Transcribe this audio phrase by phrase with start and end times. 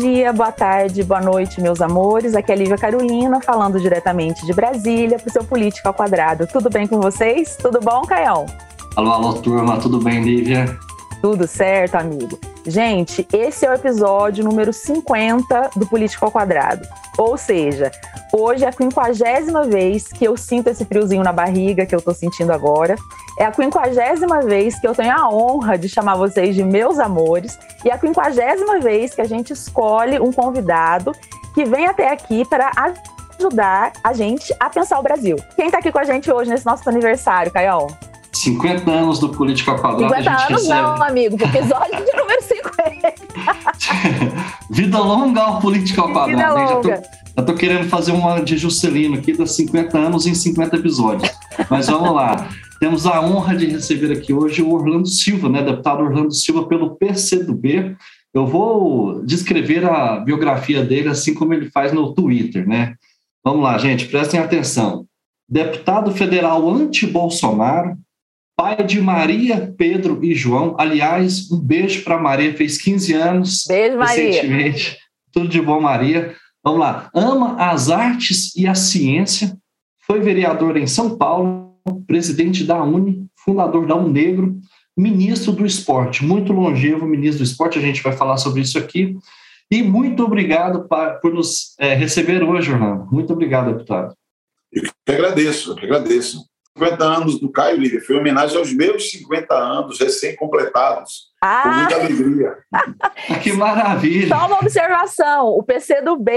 [0.00, 2.34] dia, boa tarde, boa noite, meus amores.
[2.34, 6.46] Aqui é Lívia Carolina, falando diretamente de Brasília para o seu Política ao Quadrado.
[6.46, 7.56] Tudo bem com vocês?
[7.56, 8.46] Tudo bom, Caião?
[8.94, 10.78] Alô, alô, turma, tudo bem, Lívia?
[11.26, 12.38] Tudo certo, amigo.
[12.64, 16.86] Gente, esse é o episódio número 50 do Política ao Quadrado.
[17.18, 17.90] Ou seja,
[18.32, 22.14] hoje é a quinquagésima vez que eu sinto esse friozinho na barriga que eu tô
[22.14, 22.94] sentindo agora.
[23.40, 27.58] É a quinquagésima vez que eu tenho a honra de chamar vocês de meus amores.
[27.84, 31.10] E é a quinquagésima vez que a gente escolhe um convidado
[31.56, 32.70] que vem até aqui para
[33.36, 35.34] ajudar a gente a pensar o Brasil.
[35.56, 37.88] Quem tá aqui com a gente hoje nesse nosso aniversário, Caião?
[38.46, 40.14] 50 anos do Política ao Quadrado.
[40.14, 40.80] 50 anos recebe...
[40.80, 43.14] não, amigo, episódio de número 50.
[44.70, 46.30] Vida longa ao Política ao Quadrado.
[46.30, 47.02] Vida longa.
[47.36, 51.28] Eu tô querendo fazer uma de Juscelino aqui, dos 50 anos em 50 episódios.
[51.68, 52.48] Mas vamos lá.
[52.78, 56.94] Temos a honra de receber aqui hoje o Orlando Silva, né, deputado Orlando Silva pelo
[56.94, 57.96] PCdoB.
[58.32, 62.94] Eu vou descrever a biografia dele assim como ele faz no Twitter, né?
[63.42, 65.06] Vamos lá, gente, prestem atenção.
[65.48, 67.96] Deputado federal anti-Bolsonaro,
[68.66, 70.74] pai de Maria, Pedro e João.
[70.76, 73.64] Aliás, um beijo para Maria, fez 15 anos.
[73.68, 74.74] Beijo, Maria.
[75.32, 76.34] Tudo de bom, Maria.
[76.64, 77.08] Vamos lá.
[77.14, 79.56] Ama as artes e a ciência.
[80.04, 81.74] Foi vereador em São Paulo,
[82.08, 84.58] presidente da Uni, fundador da Unegro,
[84.96, 89.16] ministro do esporte, muito longevo ministro do esporte, a gente vai falar sobre isso aqui.
[89.70, 90.88] E muito obrigado
[91.20, 93.06] por nos é, receber hoje, Orlando.
[93.12, 94.12] Muito obrigado, deputado.
[94.72, 96.55] Eu que agradeço, eu que agradeço.
[96.76, 98.00] 50 anos do Caio Lívia.
[98.02, 101.30] Foi homenagem aos meus 50 anos recém-completados.
[101.40, 101.62] Ah.
[101.62, 102.58] Com muita alegria.
[103.42, 104.28] que maravilha!
[104.28, 106.30] Só uma observação: o PCdoB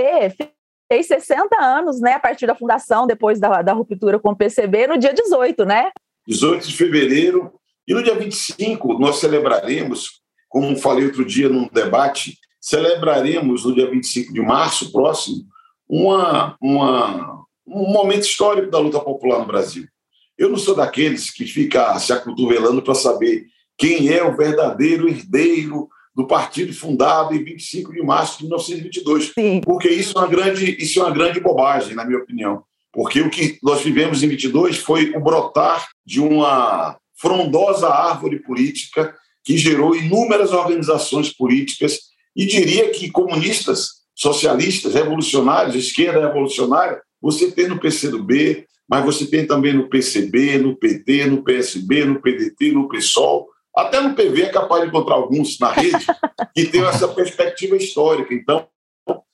[0.92, 4.88] fez 60 anos, né, a partir da fundação, depois da, da ruptura com o PCB,
[4.88, 5.92] no dia 18, né?
[6.28, 7.54] 18 de fevereiro.
[7.88, 13.90] E no dia 25, nós celebraremos, como falei outro dia num debate, celebraremos no dia
[13.90, 15.44] 25 de março próximo
[15.88, 19.88] uma, uma, um momento histórico da luta popular no Brasil.
[20.40, 25.90] Eu não sou daqueles que fica se acotovelando para saber quem é o verdadeiro herdeiro
[26.16, 29.34] do partido fundado em 25 de março de 1922.
[29.38, 29.60] Sim.
[29.62, 32.64] Porque isso é, uma grande, isso é uma grande bobagem, na minha opinião.
[32.92, 39.14] Porque o que nós vivemos em 22 foi o brotar de uma frondosa árvore política
[39.44, 42.00] que gerou inúmeras organizações políticas
[42.34, 49.46] e diria que comunistas, socialistas, revolucionários, esquerda revolucionária, você tem no PCdoB, mas você tem
[49.46, 54.50] também no PCB, no PT, no PSB, no PDT, no PSOL, até no PV é
[54.50, 56.06] capaz de encontrar alguns na rede
[56.56, 58.34] que tem essa perspectiva histórica.
[58.34, 58.68] Então,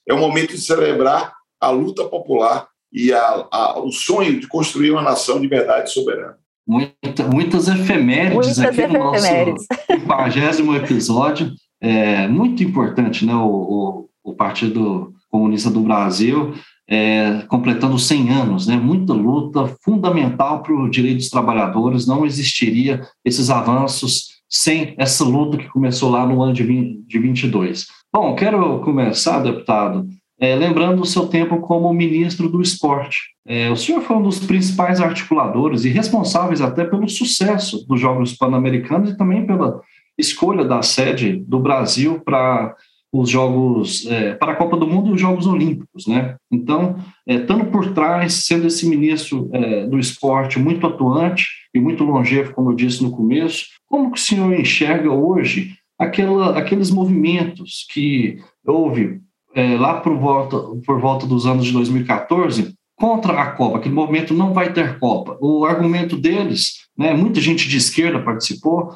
[0.07, 4.91] é o momento de celebrar a luta popular e a, a, o sonho de construir
[4.91, 6.37] uma nação de verdade soberana.
[6.67, 9.67] Muita, muitas efemérides muitas aqui efemérides.
[9.89, 11.51] no nosso 50 episódio.
[11.81, 13.33] É muito importante, né?
[13.35, 16.53] O, o, o Partido Comunista do Brasil
[16.88, 18.75] é, completando 100 anos, né?
[18.75, 25.57] muita luta fundamental para o direito dos trabalhadores, não existiria esses avanços sem essa luta
[25.57, 27.88] que começou lá no ano de, 20, de 22.
[28.13, 30.07] Bom, quero começar, deputado,
[30.40, 33.19] é, lembrando o seu tempo como ministro do esporte.
[33.47, 38.34] É, o senhor foi um dos principais articuladores e responsáveis até pelo sucesso dos Jogos
[38.34, 39.81] Pan-Americanos e também pela
[40.17, 42.75] escolha da sede do Brasil para
[43.19, 46.35] os Jogos é, para a Copa do Mundo e os Jogos Olímpicos, né?
[46.51, 52.03] Então, é, estando por trás, sendo esse ministro é, do esporte muito atuante e muito
[52.03, 57.85] longevo, como eu disse no começo, como que o senhor enxerga hoje aquela, aqueles movimentos
[57.91, 59.21] que houve
[59.53, 64.33] é, lá por volta, por volta dos anos de 2014 contra a Copa, aquele movimento
[64.33, 65.37] não vai ter Copa.
[65.41, 68.91] O argumento deles, né, muita gente de esquerda participou,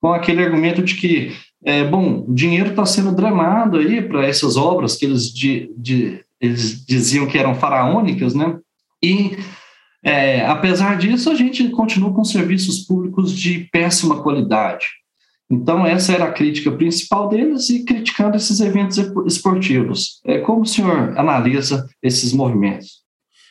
[0.00, 1.32] com aquele argumento de que
[1.64, 6.24] é, bom, o dinheiro está sendo drenado aí para essas obras que eles, de, de,
[6.40, 8.58] eles diziam que eram faraônicas, né?
[9.02, 9.36] E,
[10.02, 14.86] é, apesar disso, a gente continua com serviços públicos de péssima qualidade.
[15.50, 18.96] Então, essa era a crítica principal deles e criticando esses eventos
[19.26, 20.20] esportivos.
[20.24, 23.00] É, como o senhor analisa esses movimentos?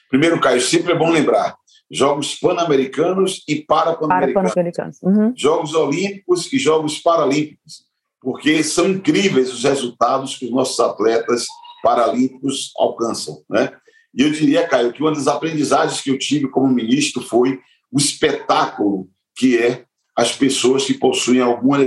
[0.10, 1.56] Primeiro, Caio, sempre é bom lembrar:
[1.92, 4.54] Jogos Pan-Americanos e Para-Pan-Americanos.
[4.54, 5.34] Para uhum.
[5.36, 7.89] Jogos Olímpicos e Jogos Paralímpicos
[8.22, 11.48] porque são incríveis os resultados que os nossos atletas
[11.82, 13.42] paralímpicos alcançam.
[13.50, 13.72] Né?
[14.14, 17.60] E eu diria, Caio, que uma das aprendizagens que eu tive como ministro foi
[17.92, 19.86] o espetáculo que é
[20.16, 21.80] as pessoas que possuem alguma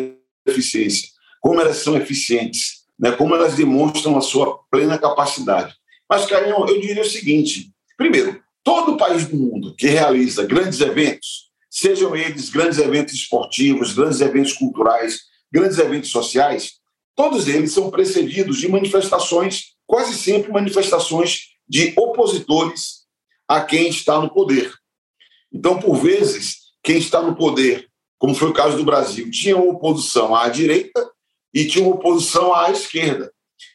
[0.47, 1.09] deficiência,
[1.41, 3.13] como elas são eficientes, né?
[3.13, 5.75] como elas demonstram a sua plena capacidade.
[6.09, 11.51] Mas, Caio, eu diria o seguinte: primeiro, todo país do mundo que realiza grandes eventos,
[11.71, 15.21] sejam eles grandes eventos esportivos, grandes eventos culturais,
[15.53, 16.75] grandes eventos sociais,
[17.15, 23.03] todos eles são precedidos de manifestações, quase sempre manifestações de opositores
[23.47, 24.73] a quem está no poder.
[25.53, 27.89] Então, por vezes, quem está no poder,
[28.19, 31.11] como foi o caso do Brasil, tinha uma oposição à direita
[31.53, 33.31] e tinha uma oposição à esquerda.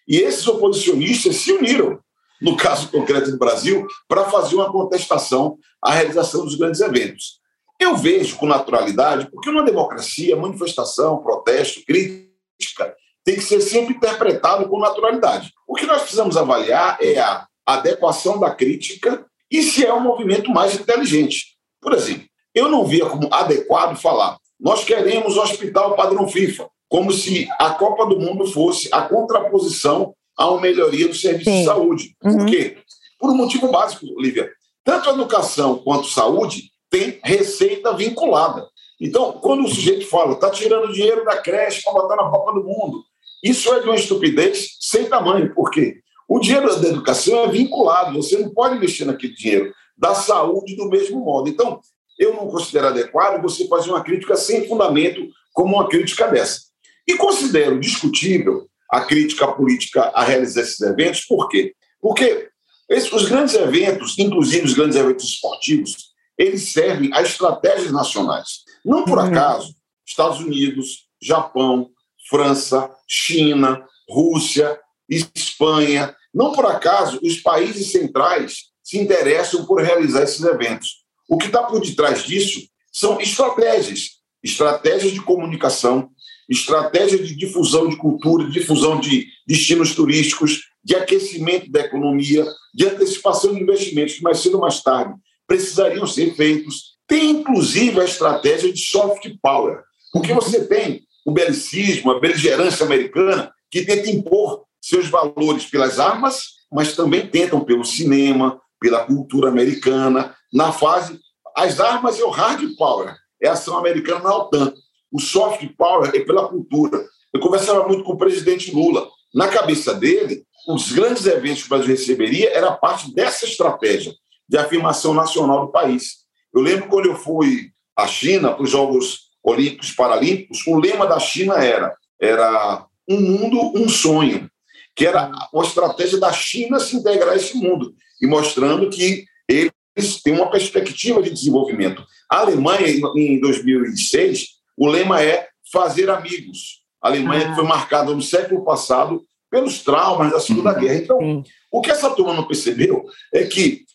[0.08, 2.00] E esses oposicionistas se uniram,
[2.42, 7.37] no caso concreto do Brasil, para fazer uma contestação à realização dos grandes eventos.
[7.80, 14.68] Eu vejo com naturalidade, porque numa democracia, manifestação, protesto, crítica, tem que ser sempre interpretado
[14.68, 15.52] com naturalidade.
[15.68, 20.50] O que nós precisamos avaliar é a adequação da crítica e se é um movimento
[20.50, 21.58] mais inteligente.
[21.82, 22.26] Por exemplo,
[22.56, 27.72] eu não via como adequado falar nós queremos o hospital padrão FIFA, como se a
[27.72, 31.60] Copa do Mundo fosse a contraposição a uma melhoria do serviço Sim.
[31.60, 32.16] de saúde.
[32.20, 32.46] Por uhum.
[32.46, 32.78] quê?
[33.20, 34.50] Por um motivo básico, Lívia.
[34.84, 38.68] Tanto a educação quanto a saúde tem receita vinculada.
[39.00, 42.64] Então, quando o sujeito fala, está tirando dinheiro da creche para botar na Copa do
[42.64, 43.04] Mundo,
[43.44, 45.54] isso é de uma estupidez sem tamanho.
[45.54, 46.00] Por quê?
[46.28, 49.74] O dinheiro da educação é vinculado, você não pode mexer naquele dinheiro.
[49.96, 51.50] Da saúde, do mesmo modo.
[51.50, 51.80] Então,
[52.20, 56.62] eu não considero adequado você fazer uma crítica sem fundamento, como uma crítica dessa.
[57.08, 61.74] E considero discutível a crítica política a realizar esses eventos, por quê?
[62.02, 62.50] Porque
[62.90, 66.07] esses, os grandes eventos, inclusive os grandes eventos esportivos,
[66.38, 68.64] eles servem a estratégias nacionais.
[68.86, 69.26] Não por uhum.
[69.26, 69.74] acaso,
[70.06, 71.90] Estados Unidos, Japão,
[72.30, 74.80] França, China, Rússia,
[75.10, 81.04] Espanha, não por acaso os países centrais se interessam por realizar esses eventos.
[81.28, 82.62] O que está por detrás disso
[82.92, 84.12] são estratégias,
[84.44, 86.10] estratégias de comunicação,
[86.50, 93.54] estratégias de difusão de cultura, difusão de destinos turísticos, de aquecimento da economia, de antecipação
[93.54, 95.14] de investimentos que mais cedo ou mais tarde
[95.48, 96.98] precisariam ser feitos.
[97.08, 103.52] Tem, inclusive, a estratégia de soft power, porque você tem o belicismo, a beligerância americana,
[103.72, 110.36] que tenta impor seus valores pelas armas, mas também tentam pelo cinema, pela cultura americana,
[110.54, 111.20] na fase.
[111.56, 114.74] As armas é o hard power, é a ação americana na OTAN.
[115.12, 117.06] O soft power é pela cultura.
[117.34, 119.08] Eu conversava muito com o presidente Lula.
[119.34, 124.14] Na cabeça dele, os grandes eventos que o Brasil receberia era parte dessa estratégia
[124.48, 126.26] de afirmação nacional do país.
[126.54, 131.20] Eu lembro quando eu fui à China para os Jogos Olímpicos Paralímpicos, o lema da
[131.20, 134.50] China era era um mundo, um sonho,
[134.96, 140.22] que era uma estratégia da China se integrar a esse mundo e mostrando que eles
[140.24, 142.04] têm uma perspectiva de desenvolvimento.
[142.30, 146.82] A Alemanha, em 2006, o lema é fazer amigos.
[147.02, 147.56] A Alemanha ah.
[147.56, 150.80] foi marcada no século passado pelos traumas da Segunda uhum.
[150.80, 150.96] Guerra.
[150.96, 153.86] Então, o que essa turma não percebeu é que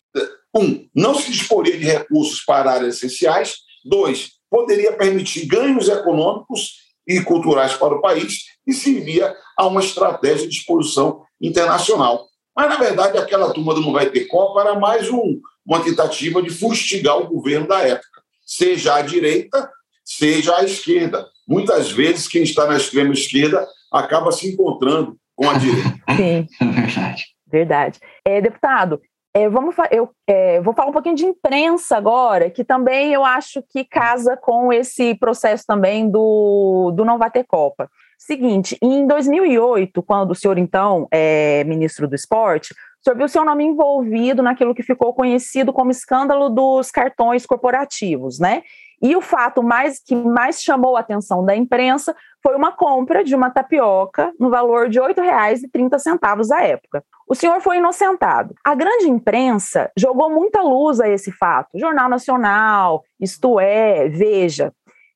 [0.55, 3.57] um, não se disporia de recursos para áreas essenciais.
[3.83, 10.47] Dois, poderia permitir ganhos econômicos e culturais para o país e servia a uma estratégia
[10.47, 12.27] de exposição internacional.
[12.55, 16.41] Mas, na verdade, aquela turma do Não Vai Ter Copa era mais um, uma tentativa
[16.41, 19.69] de fustigar o governo da época, seja à direita,
[20.05, 21.27] seja à esquerda.
[21.47, 25.95] Muitas vezes, quem está na extrema esquerda acaba se encontrando com a direita.
[26.15, 27.23] Sim, é verdade.
[27.47, 27.99] Verdade.
[28.25, 29.01] É, deputado,
[29.35, 33.63] é, vamos eu é, vou falar um pouquinho de imprensa agora, que também eu acho
[33.63, 37.89] que casa com esse processo também do, do não vai ter Copa.
[38.17, 43.43] Seguinte, em 2008, quando o senhor então é ministro do esporte, o senhor viu seu
[43.43, 48.61] nome envolvido naquilo que ficou conhecido como escândalo dos cartões corporativos, né?
[49.01, 53.33] E o fato mais que mais chamou a atenção da imprensa foi uma compra de
[53.33, 57.03] uma tapioca no valor de R$ 8,30 à época.
[57.25, 58.53] O senhor foi inocentado.
[58.63, 61.79] A grande imprensa jogou muita luz a esse fato.
[61.79, 64.73] Jornal Nacional, Isto É, Veja.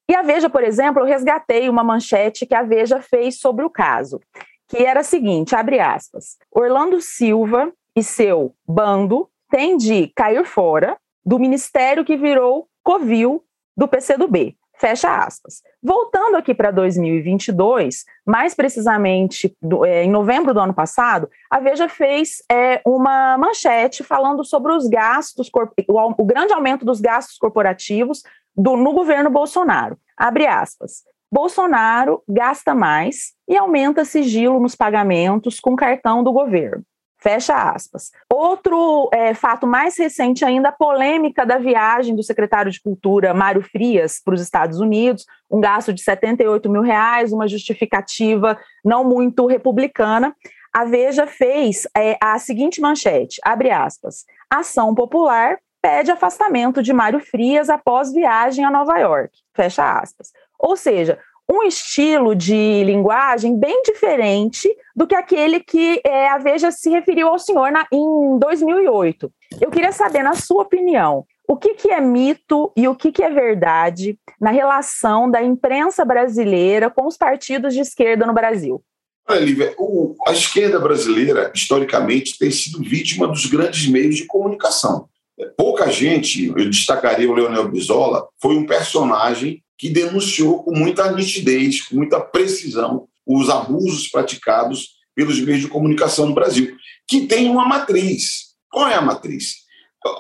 [0.10, 3.69] E a Veja, por exemplo, eu resgatei uma manchete que a Veja fez sobre o
[3.69, 4.22] caso,
[4.69, 10.98] que era a seguinte, abre aspas, Orlando Silva e seu bando têm de cair fora
[11.25, 13.43] do ministério que virou Covil
[13.75, 14.55] do PCdoB.
[14.77, 15.63] Fecha aspas.
[15.81, 21.89] Voltando aqui para 2022, mais precisamente do, é, em novembro do ano passado, a Veja
[21.89, 25.50] fez é, uma manchete falando sobre os gastos,
[25.88, 28.22] o, o, grande aumento dos gastos corporativos
[28.55, 29.98] do, no governo Bolsonaro.
[30.15, 31.03] Abre aspas.
[31.31, 36.84] Bolsonaro gasta mais e aumenta sigilo nos pagamentos com cartão do governo.
[37.19, 38.12] Fecha aspas.
[38.31, 43.63] Outro é, fato mais recente ainda, a polêmica da viagem do secretário de Cultura, Mário
[43.63, 49.47] Frias, para os Estados Unidos, um gasto de 78 mil reais, uma justificativa não muito
[49.47, 50.36] republicana.
[50.71, 57.19] A Veja fez é, a seguinte manchete, abre aspas, ação popular pede afastamento de Mário
[57.19, 60.31] Frias após viagem a Nova York, fecha aspas.
[60.59, 61.19] Ou seja,
[61.50, 67.27] um estilo de linguagem bem diferente do que aquele que é, a Veja se referiu
[67.27, 69.32] ao senhor na, em 2008.
[69.62, 73.24] Eu queria saber, na sua opinião, o que, que é mito e o que, que
[73.24, 78.84] é verdade na relação da imprensa brasileira com os partidos de esquerda no Brasil?
[79.30, 85.08] Olha, Lívia, o, a esquerda brasileira, historicamente, tem sido vítima dos grandes meios de comunicação.
[85.56, 91.82] Pouca gente, eu destacaria o Leonel Brizola, foi um personagem que denunciou com muita nitidez,
[91.84, 96.75] com muita precisão, os abusos praticados pelos meios de comunicação no Brasil,
[97.08, 98.56] que tem uma matriz.
[98.70, 99.65] Qual é a matriz?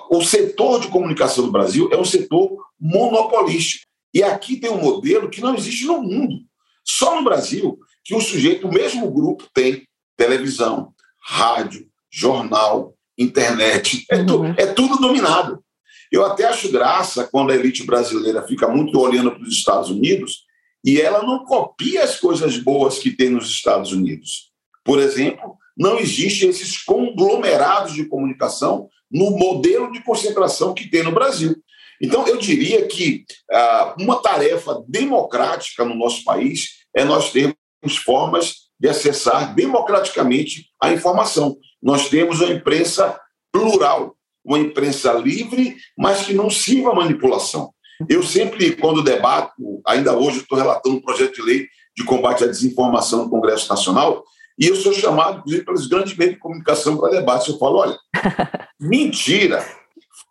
[0.09, 3.85] O setor de comunicação do Brasil é um setor monopolístico.
[4.13, 6.41] E aqui tem um modelo que não existe no mundo.
[6.83, 10.93] Só no Brasil que o sujeito, o mesmo grupo, tem televisão,
[11.23, 14.05] rádio, jornal, internet.
[14.09, 14.53] É, tu, uhum.
[14.57, 15.63] é tudo dominado.
[16.11, 20.45] Eu até acho graça quando a elite brasileira fica muito olhando para os Estados Unidos
[20.85, 24.51] e ela não copia as coisas boas que tem nos Estados Unidos.
[24.85, 31.11] Por exemplo, não existem esses conglomerados de comunicação no modelo de concentração que tem no
[31.11, 31.55] Brasil.
[32.01, 37.57] Então, eu diria que ah, uma tarefa democrática no nosso país é nós termos
[38.03, 41.57] formas de acessar democraticamente a informação.
[41.81, 43.19] Nós temos uma imprensa
[43.51, 47.71] plural, uma imprensa livre, mas que não sirva a manipulação.
[48.07, 49.53] Eu sempre, quando debato,
[49.85, 54.23] ainda hoje estou relatando um projeto de lei de combate à desinformação no Congresso Nacional,
[54.59, 57.49] e eu sou chamado, inclusive, pelos grandes meios de comunicação para debate.
[57.49, 57.97] Eu falo, olha,
[58.79, 59.65] mentira,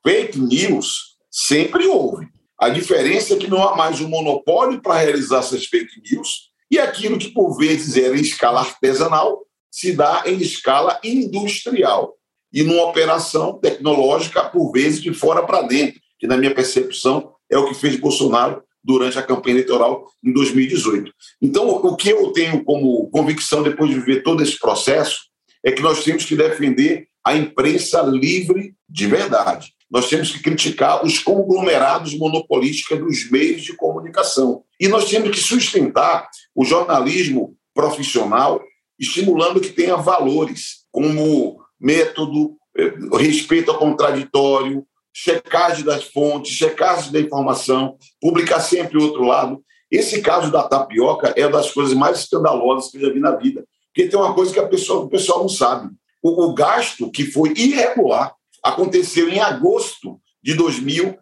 [0.02, 2.26] fake news, sempre houve.
[2.58, 6.78] A diferença é que não há mais um monopólio para realizar essas fake news e
[6.78, 9.45] aquilo que, por vezes, era em escala artesanal,
[9.76, 12.14] se dá em escala industrial
[12.50, 17.58] e numa operação tecnológica, por vezes, de fora para dentro, que, na minha percepção, é
[17.58, 21.12] o que fez Bolsonaro durante a campanha eleitoral em 2018.
[21.42, 25.26] Então, o que eu tenho como convicção, depois de viver todo esse processo,
[25.62, 29.74] é que nós temos que defender a imprensa livre de verdade.
[29.90, 34.62] Nós temos que criticar os conglomerados monopolísticos dos meios de comunicação.
[34.80, 38.62] E nós temos que sustentar o jornalismo profissional,
[38.98, 47.20] estimulando que tenha valores, como método, eh, respeito ao contraditório, checagem das fontes, checagem da
[47.20, 49.62] informação, publicar sempre o outro lado.
[49.90, 53.34] Esse caso da tapioca é uma das coisas mais escandalosas que eu já vi na
[53.36, 53.64] vida.
[53.86, 55.88] Porque tem uma coisa que a pessoa, o pessoal não sabe.
[56.22, 61.20] O, o gasto que foi irregular aconteceu em agosto de 2007.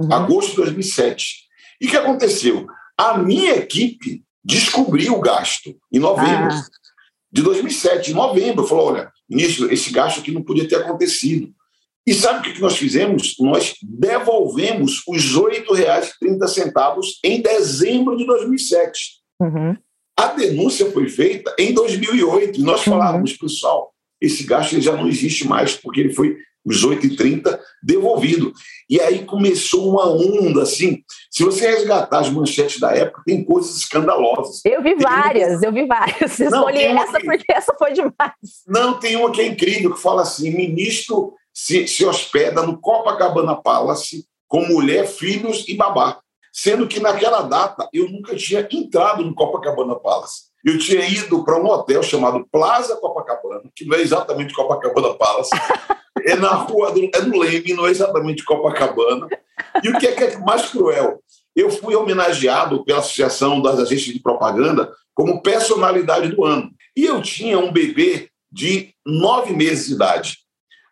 [0.00, 0.12] Uhum.
[0.12, 1.48] Agosto de 2007.
[1.80, 2.66] E o que aconteceu?
[2.96, 6.52] A minha equipe descobriu o gasto em novembro.
[6.52, 6.80] Ah
[7.32, 11.52] de 2007, em novembro, falou: olha, ministro, esse gasto aqui não podia ter acontecido.
[12.06, 13.36] E sabe o que nós fizemos?
[13.38, 19.20] Nós devolvemos os R$ 8,30 em dezembro de 2007.
[19.40, 19.76] Uhum.
[20.18, 22.58] A denúncia foi feita em 2008.
[22.58, 22.94] E nós uhum.
[22.94, 28.52] falávamos, pessoal, esse gasto já não existe mais, porque ele foi os 8,30 devolvido.
[28.88, 31.02] E aí começou uma onda, assim.
[31.30, 34.60] Se você resgatar as manchetes da época, tem coisas escandalosas.
[34.64, 35.66] Eu vi tem várias, uma...
[35.66, 36.38] eu vi várias.
[36.40, 37.24] Escolhi essa que...
[37.24, 38.14] porque essa foi demais.
[38.66, 43.56] Não, tem uma que é incrível, que fala assim: ministro se, se hospeda no Copacabana
[43.56, 46.20] Palace com mulher, filhos e babá.
[46.52, 50.50] Sendo que naquela data eu nunca tinha entrado no Copacabana Palace.
[50.64, 55.50] Eu tinha ido para um hotel chamado Plaza Copacabana, que não é exatamente Copacabana Palace,
[56.26, 59.28] é na rua do, é no Leme, não é exatamente Copacabana.
[59.82, 61.22] E o que é, que é mais cruel?
[61.54, 66.70] Eu fui homenageado pela Associação das Agências de Propaganda como personalidade do ano.
[66.96, 70.38] E eu tinha um bebê de nove meses de idade.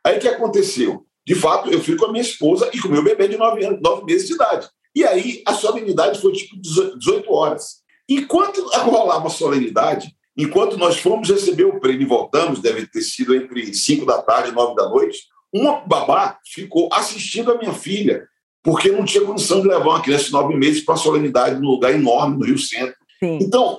[0.04, 1.06] Aí o que aconteceu?
[1.26, 3.64] De fato, eu fui com a minha esposa e com o meu bebê de nove,
[3.64, 4.68] anos, nove meses de idade.
[4.94, 7.82] E aí a solenidade foi tipo 18 horas.
[8.08, 13.34] Enquanto rolava a solenidade, enquanto nós fomos receber o prêmio e voltamos, deve ter sido
[13.34, 15.18] entre 5 da tarde e 9 da noite,
[15.52, 18.26] uma babá ficou assistindo a minha filha,
[18.62, 21.68] porque não tinha condição de levar uma criança de nove meses para a solenidade num
[21.68, 22.96] lugar enorme no Rio Centro.
[23.18, 23.38] Sim.
[23.40, 23.78] Então,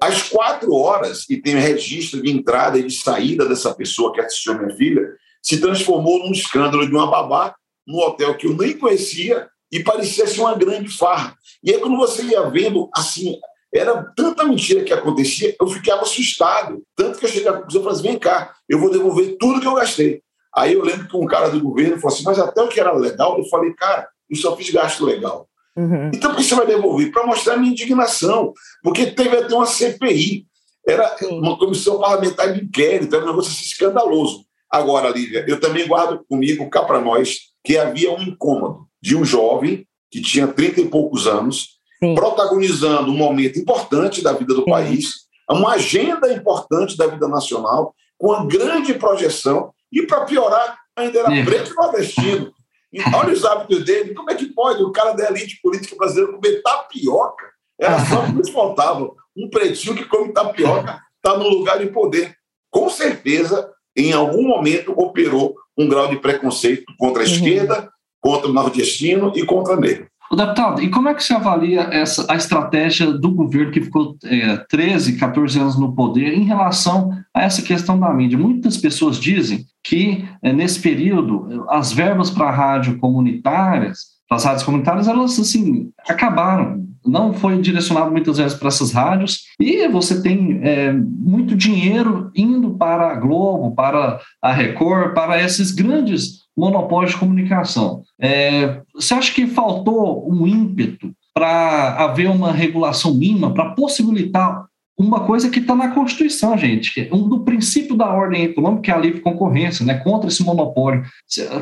[0.00, 4.52] às quatro horas, e tem registro de entrada e de saída dessa pessoa que assistiu
[4.52, 5.02] a minha filha,
[5.40, 7.54] se transformou num escândalo de uma babá
[7.86, 11.36] no hotel que eu nem conhecia e parecia ser uma grande farra.
[11.62, 13.38] E aí, quando você ia vendo, assim,
[13.78, 16.82] era tanta mentira que acontecia, eu ficava assustado.
[16.94, 19.60] Tanto que eu cheguei à conclusão e falei assim: vem cá, eu vou devolver tudo
[19.60, 20.22] que eu gastei.
[20.54, 22.92] Aí eu lembro que um cara do governo falou assim: mas até o que era
[22.92, 25.48] legal, eu falei, cara, eu só fiz gasto legal.
[25.76, 26.10] Uhum.
[26.14, 27.12] Então, por que você vai devolver?
[27.12, 28.52] Para mostrar a minha indignação.
[28.82, 30.46] Porque teve até uma CPI,
[30.86, 34.46] era uma comissão parlamentar de inquérito, era um negócio assim, escandaloso.
[34.70, 39.24] Agora, Lívia, eu também guardo comigo, cá para nós, que havia um incômodo de um
[39.24, 42.14] jovem que tinha 30 e poucos anos, Sim.
[42.14, 44.70] protagonizando um momento importante da vida do Sim.
[44.70, 45.14] país,
[45.50, 51.44] uma agenda importante da vida nacional, com uma grande projeção, e para piorar, ainda era
[51.44, 52.52] preto nordestino.
[52.92, 56.32] E olha os hábitos dele, como é que pode o cara da elite política brasileira
[56.32, 57.46] comer tapioca?
[57.78, 59.10] Era só o que faltava.
[59.36, 62.34] Um pretinho que come tapioca está no lugar de poder.
[62.70, 67.32] Com certeza, em algum momento, operou um grau de preconceito contra a uhum.
[67.32, 70.08] esquerda, contra o nordestino e contra negro.
[70.30, 74.16] O deputado, e como é que você avalia essa, a estratégia do governo que ficou
[74.24, 78.38] é, 13, 14 anos no poder em relação a essa questão da mídia?
[78.38, 85.08] Muitas pessoas dizem que, é, nesse período, as verbas para rádio comunitárias, as rádios comunitárias,
[85.08, 86.84] elas assim, acabaram.
[87.04, 92.70] Não foi direcionado muitas vezes para essas rádios, e você tem é, muito dinheiro indo
[92.70, 98.02] para a Globo, para a Record, para esses grandes monopólio de comunicação.
[98.18, 104.64] É, você acha que faltou um ímpeto para haver uma regulação mínima, para possibilitar
[104.98, 108.82] uma coisa que está na Constituição, gente, que é um do princípio da ordem econômica,
[108.82, 111.04] que é a livre concorrência, né, contra esse monopólio.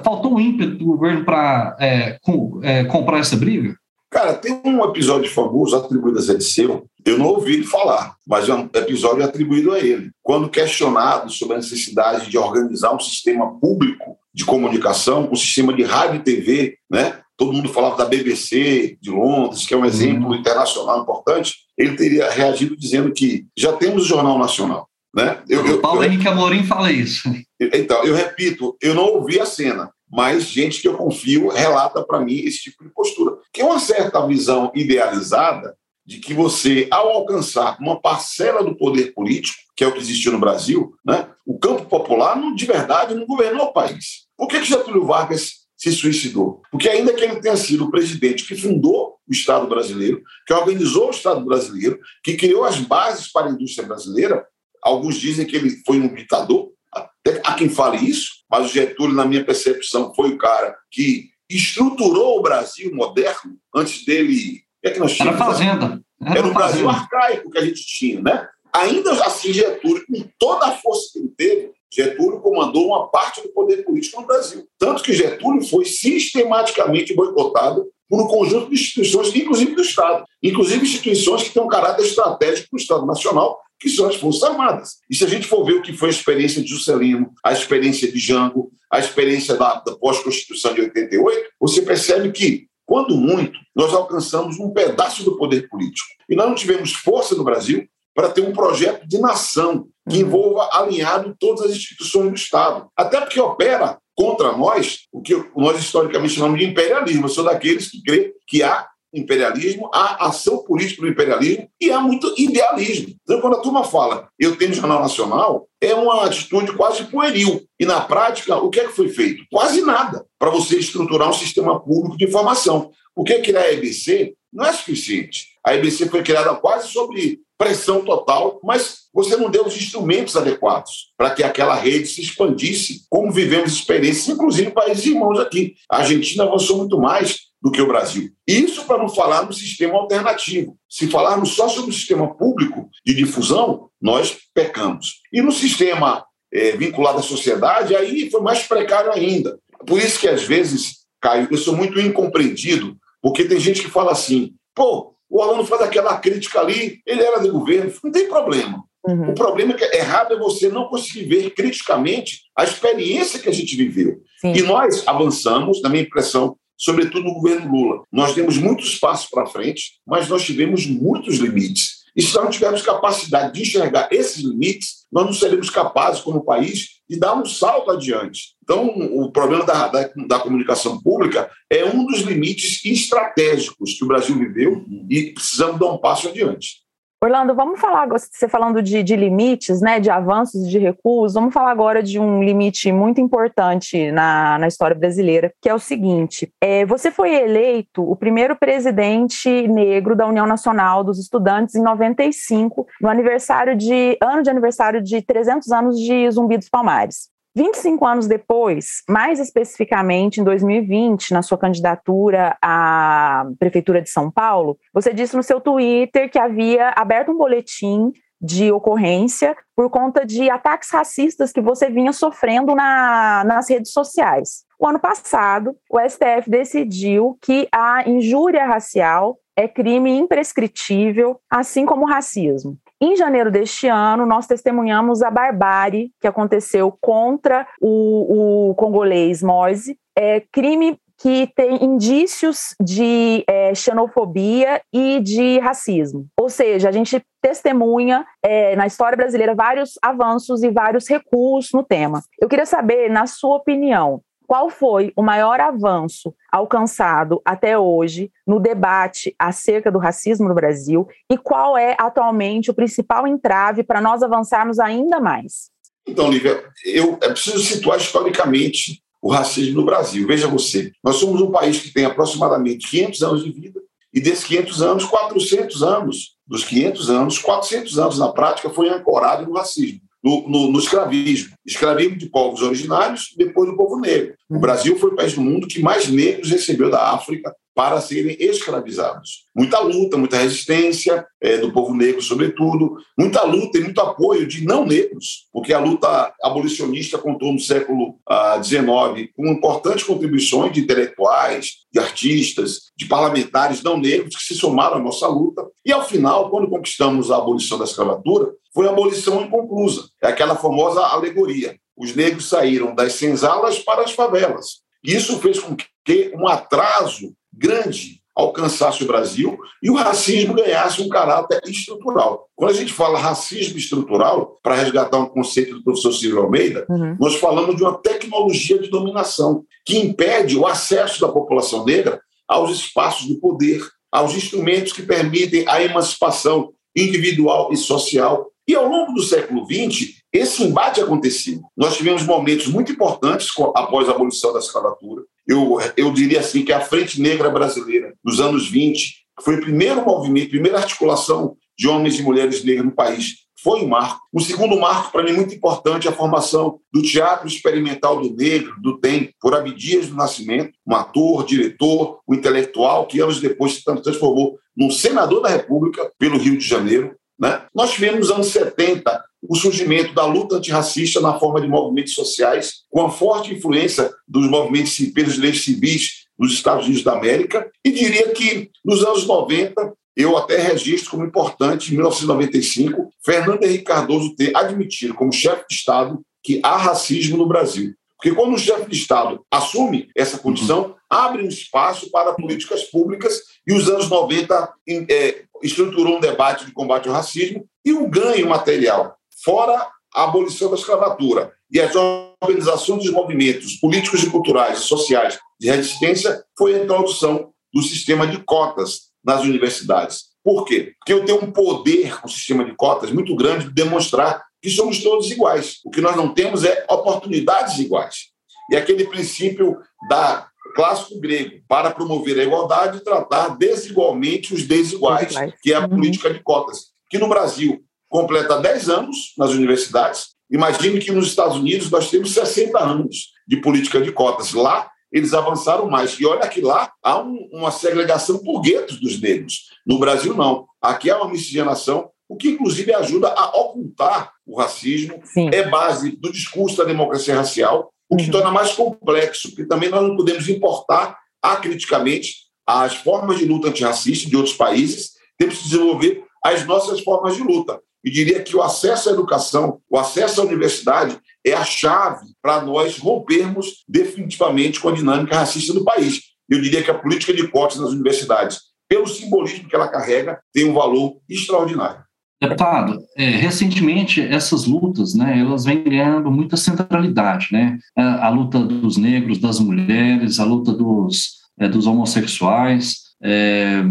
[0.05, 3.75] Faltou um ímpeto do governo para é, com, é, comprar essa briga?
[4.09, 8.49] Cara, tem um episódio famoso atribuído a Zé Disseu, eu não ouvi ele falar, mas
[8.49, 10.12] é um episódio atribuído a ele.
[10.23, 15.83] Quando questionado sobre a necessidade de organizar um sistema público de comunicação, um sistema de
[15.83, 17.21] rádio e TV, né?
[17.37, 20.35] Todo mundo falava da BBC de Londres, que é um exemplo uhum.
[20.37, 21.55] internacional importante.
[21.76, 24.88] Ele teria reagido dizendo que já temos o Jornal Nacional.
[25.14, 25.43] Né?
[25.49, 27.29] Eu, eu, Paulo eu, Henrique Amorim fala isso.
[27.61, 32.21] Então, eu repito, eu não ouvi a cena, mas gente que eu confio relata para
[32.21, 33.37] mim esse tipo de postura.
[33.53, 35.76] Que é uma certa visão idealizada
[36.07, 40.33] de que você, ao alcançar uma parcela do poder político, que é o que existiu
[40.33, 44.26] no Brasil, né, o campo popular, de verdade, não governou o país.
[44.37, 46.62] Por que, que Getúlio Vargas se suicidou?
[46.71, 51.09] Porque, ainda que ele tenha sido o presidente que fundou o Estado brasileiro, que organizou
[51.09, 54.47] o Estado brasileiro, que criou as bases para a indústria brasileira,
[54.83, 59.14] alguns dizem que ele foi um ditador, até há quem fale isso, mas o Getúlio,
[59.14, 63.57] na minha percepção, foi o cara que estruturou o Brasil moderno.
[63.75, 65.40] Antes dele, o que é que nós tínhamos?
[65.40, 66.05] Era fazenda.
[66.23, 68.49] Era, Era um Brasil arcaico que a gente tinha, né?
[68.75, 72.34] Ainda assim, Getúlio, com toda a força que ele teve, Getúlio
[72.74, 74.66] comandou uma parte do poder político no Brasil.
[74.78, 80.24] Tanto que Getúlio foi sistematicamente boicotado por um conjunto de instituições, inclusive do Estado.
[80.42, 84.42] Inclusive instituições que têm um caráter estratégico para o Estado Nacional, que são as Forças
[84.42, 84.96] Armadas.
[85.08, 88.10] E se a gente for ver o que foi a experiência de Juscelino, a experiência
[88.10, 93.92] de Jango, a experiência da, da pós-Constituição de 88, você percebe que, quando muito, nós
[93.94, 96.08] alcançamos um pedaço do poder político.
[96.28, 100.29] E nós não tivemos força no Brasil para ter um projeto de nação que uhum.
[100.29, 102.88] envolva alinhado todas as instituições do Estado.
[102.97, 107.25] Até porque opera contra nós o que nós historicamente chamamos de imperialismo.
[107.25, 112.01] Eu sou daqueles que crê que há imperialismo, há ação política do imperialismo e há
[112.01, 113.14] muito idealismo.
[113.23, 117.64] Então, quando a turma fala eu tenho Jornal Nacional, é uma atitude quase pueril.
[117.79, 119.45] E, na prática, o que é que foi feito?
[119.51, 122.90] Quase nada para você estruturar um sistema público de informação.
[123.14, 125.47] Porque criar a EBC não é suficiente.
[125.64, 131.12] A EBC foi criada quase sobre pressão total, mas você não deu os instrumentos adequados
[131.17, 135.75] para que aquela rede se expandisse, como vivemos experiências, inclusive países irmãos aqui.
[135.90, 138.31] A Argentina avançou muito mais do que o Brasil.
[138.47, 140.77] Isso para não falar no sistema alternativo.
[140.88, 145.23] Se falarmos só sobre o sistema público de difusão, nós pecamos.
[145.33, 149.59] E no sistema é, vinculado à sociedade, aí foi mais precário ainda.
[149.87, 154.12] Por isso que, às vezes, Caio, eu sou muito incompreendido, porque tem gente que fala
[154.12, 158.84] assim, pô, o aluno faz aquela crítica ali, ele era do governo, não tem problema.
[159.06, 159.30] Uhum.
[159.30, 163.48] O problema é que é errado é você não conseguir ver criticamente a experiência que
[163.48, 164.22] a gente viveu.
[164.40, 164.52] Sim.
[164.54, 168.02] E nós avançamos, na minha impressão, sobretudo no governo Lula.
[168.10, 171.93] Nós demos muitos passos para frente, mas nós tivemos muitos limites.
[172.16, 177.00] E se não tivermos capacidade de enxergar esses limites, nós não seremos capazes, como país,
[177.09, 178.55] de dar um salto adiante.
[178.62, 184.09] Então, o problema da, da, da, comunicação pública é um dos limites estratégicos que o
[184.09, 186.84] Brasil viveu e precisamos dar um passo adiante.
[187.22, 191.70] Orlando, vamos falar, você falando de, de, limites, né, de avanços de recuos, vamos falar
[191.70, 196.85] agora de um limite muito importante na, na história brasileira, que é o seguinte: é,
[196.85, 203.09] você foi eleito o primeiro presidente negro da União Nacional dos Estudantes em 95, no
[203.09, 207.34] aniversário de ano de aniversário de 300 anos de Zumbi dos Palmares.
[207.57, 214.77] 25 anos depois, mais especificamente em 2020, na sua candidatura à Prefeitura de São Paulo,
[214.93, 220.51] você disse no seu Twitter que havia aberto um boletim de ocorrência por conta de
[220.51, 224.64] ataques racistas que você vinha sofrendo na, nas redes sociais.
[224.79, 232.03] O ano passado, o STF decidiu que a injúria racial é crime imprescritível, assim como
[232.03, 232.77] o racismo.
[233.00, 239.98] Em janeiro deste ano, nós testemunhamos a barbárie que aconteceu contra o, o congolês Moise,
[240.16, 246.26] é crime que tem indícios de é, xenofobia e de racismo.
[246.38, 251.85] Ou seja, a gente testemunha é, na história brasileira vários avanços e vários recuos no
[251.85, 252.22] tema.
[252.40, 258.61] Eu queria saber, na sua opinião, qual foi o maior avanço alcançado até hoje no
[258.61, 264.22] debate acerca do racismo no Brasil e qual é atualmente o principal entrave para nós
[264.22, 265.70] avançarmos ainda mais?
[266.07, 270.26] Então, Lívia, eu é preciso situar historicamente o racismo no Brasil.
[270.26, 273.80] Veja você, nós somos um país que tem aproximadamente 500 anos de vida
[274.12, 279.46] e desses 500 anos, 400 anos, dos 500 anos, 400 anos na prática foi ancorado
[279.46, 281.54] no racismo no, no, no, escravismo.
[281.66, 284.34] Escravismo de povos originários e depois do povo negro.
[284.48, 288.37] O Brasil foi o país do mundo que mais negros recebeu da África para serem
[288.38, 289.46] escravizados.
[289.54, 294.64] Muita luta, muita resistência é, do povo negro, sobretudo, muita luta e muito apoio de
[294.64, 298.16] não negros, porque a luta abolicionista contou no século
[298.62, 304.54] XIX ah, com importantes contribuições de intelectuais, de artistas, de parlamentares não negros que se
[304.54, 305.66] somaram à nossa luta.
[305.84, 310.08] E, ao final, quando conquistamos a abolição da escravatura, foi a abolição inconclusa.
[310.22, 311.76] É aquela famosa alegoria.
[311.96, 314.84] Os negros saíram das senzalas para as favelas.
[315.04, 321.09] Isso fez com que um atraso grande alcançasse o Brasil e o racismo ganhasse um
[321.09, 322.49] caráter estrutural.
[322.57, 327.17] Quando a gente fala racismo estrutural, para resgatar um conceito do professor Ciro Almeida, uhum.
[327.21, 332.73] nós falamos de uma tecnologia de dominação que impede o acesso da população negra aos
[332.73, 339.12] espaços de poder, aos instrumentos que permitem a emancipação individual e social e ao longo
[339.12, 341.61] do século XX, esse embate aconteceu.
[341.77, 345.23] Nós tivemos momentos muito importantes após a abolição da escravatura.
[345.46, 350.04] Eu, eu diria assim que a Frente Negra Brasileira, nos anos 20, foi o primeiro
[350.04, 353.44] movimento, a primeira articulação de homens e mulheres negras no país.
[353.62, 354.20] Foi um marco.
[354.30, 358.74] O segundo marco, para mim, muito importante, é a formação do Teatro Experimental do Negro,
[358.80, 363.85] do TEM, por Abdias do Nascimento, um ator, diretor, um intelectual, que anos depois se
[363.85, 367.16] transformou num senador da República pelo Rio de Janeiro.
[367.38, 367.62] Né?
[367.75, 372.85] Nós tivemos nos anos 70 o surgimento da luta antirracista na forma de movimentos sociais,
[372.90, 377.90] com a forte influência dos movimentos pelos leis civis nos Estados Unidos da América, e
[377.90, 384.35] diria que nos anos 90, eu até registro como importante, em 1995, Fernando Henrique Cardoso
[384.35, 387.94] ter admitido como chefe de Estado que há racismo no Brasil.
[388.16, 393.38] Porque quando o chefe de Estado assume essa condição, abre um espaço para políticas públicas
[393.66, 398.48] e os anos 90 é, estruturou um debate de combate ao racismo e o ganho
[398.48, 401.92] material, fora a abolição da escravatura e as
[402.40, 408.27] organizações dos movimentos políticos e culturais e sociais de resistência, foi a introdução do sistema
[408.27, 410.27] de cotas nas universidades.
[410.44, 410.92] Por quê?
[410.98, 414.70] Porque eu tenho um poder com o sistema de cotas muito grande de demonstrar que
[414.70, 415.79] somos todos iguais.
[415.85, 418.29] O que nós não temos é oportunidades iguais.
[418.70, 425.35] E aquele princípio da clássico grego para promover a igualdade e tratar desigualmente os desiguais,
[425.62, 425.88] que é a uhum.
[425.88, 430.35] política de cotas, que no Brasil completa 10 anos nas universidades.
[430.50, 434.53] Imagine que nos Estados Unidos nós temos 60 anos de política de cotas.
[434.53, 436.18] Lá eles avançaram mais.
[436.18, 439.68] E olha que lá há um, uma segregação por guetos dos negros.
[439.87, 440.66] No Brasil, não.
[440.83, 445.50] Aqui há uma miscigenação, o que inclusive ajuda a ocultar o racismo, Sim.
[445.53, 448.31] é base do discurso da democracia racial o que uhum.
[448.31, 454.29] torna mais complexo, porque também nós não podemos importar acriticamente as formas de luta antirracista
[454.29, 457.81] de outros países, temos que desenvolver as nossas formas de luta.
[458.05, 462.61] E diria que o acesso à educação, o acesso à universidade é a chave para
[462.61, 466.21] nós rompermos definitivamente com a dinâmica racista do país.
[466.49, 470.69] Eu diria que a política de cotas nas universidades, pelo simbolismo que ela carrega, tem
[470.69, 472.04] um valor extraordinário.
[472.48, 477.78] Deputado, é, recentemente essas lutas, né, elas vêm ganhando muita centralidade, né?
[477.96, 482.96] A, a luta dos negros, das mulheres, a luta dos, é, dos homossexuais.
[483.22, 483.85] É,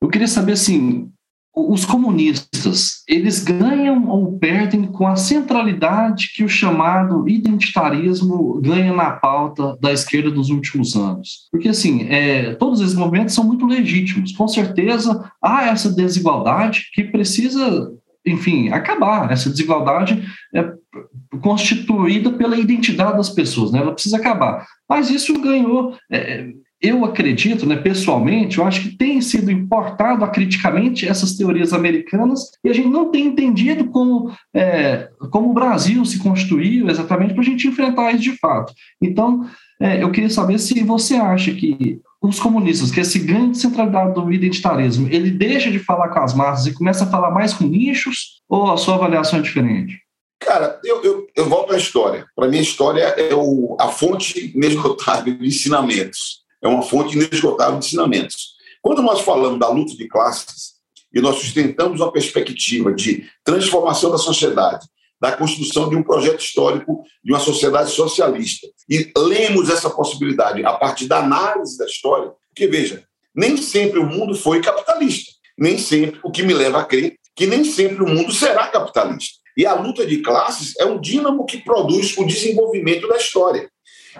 [0.00, 1.10] eu queria saber, assim,
[1.56, 9.12] os comunistas, eles ganham ou perdem com a centralidade que o chamado identitarismo ganha na
[9.12, 11.48] pauta da esquerda dos últimos anos.
[11.50, 14.32] Porque, assim, é, todos esses movimentos são muito legítimos.
[14.32, 17.90] Com certeza, há essa desigualdade que precisa,
[18.26, 19.32] enfim, acabar.
[19.32, 20.22] Essa desigualdade
[20.54, 20.70] é
[21.40, 23.78] constituída pela identidade das pessoas, né?
[23.78, 24.66] ela precisa acabar.
[24.86, 25.96] Mas isso ganhou...
[26.12, 32.50] É, eu acredito, né, pessoalmente, eu acho que tem sido importado acriticamente essas teorias americanas
[32.62, 37.42] e a gente não tem entendido como, é, como o Brasil se constituiu exatamente para
[37.42, 38.74] a gente enfrentar isso de fato.
[39.02, 39.46] Então,
[39.80, 44.32] é, eu queria saber se você acha que os comunistas, que esse grande centralidade do
[44.32, 48.42] identitarismo, ele deixa de falar com as massas e começa a falar mais com nichos?
[48.48, 50.00] Ou a sua avaliação é diferente?
[50.40, 52.26] Cara, eu, eu, eu volto à história.
[52.34, 56.45] Para mim, a história é o, a fonte inesgotável de ensinamentos.
[56.62, 58.54] É uma fonte inesgotável de ensinamentos.
[58.82, 60.74] Quando nós falamos da luta de classes
[61.12, 64.86] e nós sustentamos uma perspectiva de transformação da sociedade,
[65.20, 68.66] da construção de um projeto histórico de uma sociedade socialista.
[68.88, 74.06] E lemos essa possibilidade a partir da análise da história, porque, veja, nem sempre o
[74.06, 75.32] mundo foi capitalista.
[75.58, 79.36] Nem sempre, o que me leva a crer que nem sempre o mundo será capitalista.
[79.56, 83.70] E a luta de classes é um dínamo que produz o desenvolvimento da história.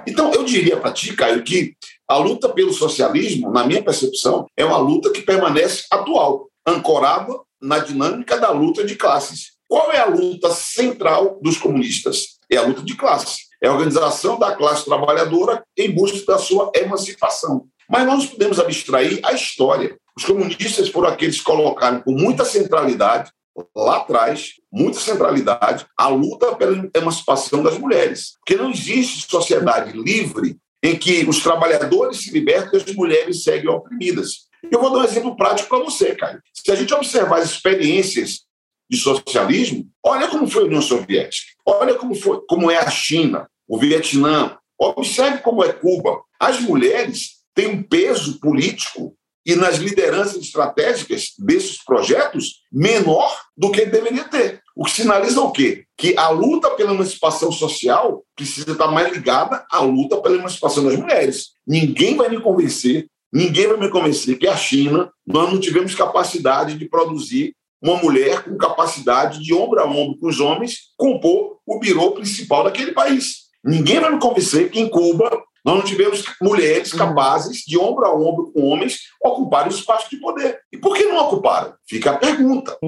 [0.06, 1.74] Então, eu diria para ti, Caio, que
[2.08, 7.78] a luta pelo socialismo, na minha percepção, é uma luta que permanece atual, ancorada na
[7.80, 9.56] dinâmica da luta de classes.
[9.68, 12.38] Qual é a luta central dos comunistas?
[12.50, 13.46] É a luta de classe.
[13.60, 17.66] É a organização da classe trabalhadora em busca da sua emancipação.
[17.90, 19.96] Mas nós podemos abstrair a história.
[20.16, 23.30] Os comunistas foram aqueles que colocaram com muita centralidade,
[23.74, 28.34] lá atrás, muita centralidade, a luta pela emancipação das mulheres.
[28.38, 33.68] Porque não existe sociedade livre em que os trabalhadores se libertam e as mulheres seguem
[33.68, 34.46] oprimidas.
[34.70, 36.40] Eu vou dar um exemplo prático para você, Caio.
[36.54, 38.42] Se a gente observar as experiências
[38.88, 43.48] de socialismo, olha como foi a União Soviética, olha como, foi, como é a China,
[43.66, 46.20] o Vietnã, observe como é Cuba.
[46.38, 53.86] As mulheres têm um peso político e nas lideranças estratégicas desses projetos menor do que
[53.86, 54.62] deveria ter.
[54.76, 55.84] O que sinaliza o quê?
[55.96, 60.96] Que a luta pela emancipação social precisa estar mais ligada à luta pela emancipação das
[60.96, 61.52] mulheres.
[61.66, 66.76] Ninguém vai me convencer, ninguém vai me convencer que a China nós não tivemos capacidade
[66.76, 71.78] de produzir uma mulher com capacidade de ombro a ombro com os homens compor o
[71.78, 73.46] birô principal daquele país.
[73.64, 76.98] Ninguém vai me convencer que em Cuba nós não tivemos mulheres uhum.
[77.00, 80.60] capazes de ombro a ombro com homens ocuparem o espaço de poder.
[80.72, 81.74] E por que não ocuparam?
[81.88, 82.78] Fica a pergunta.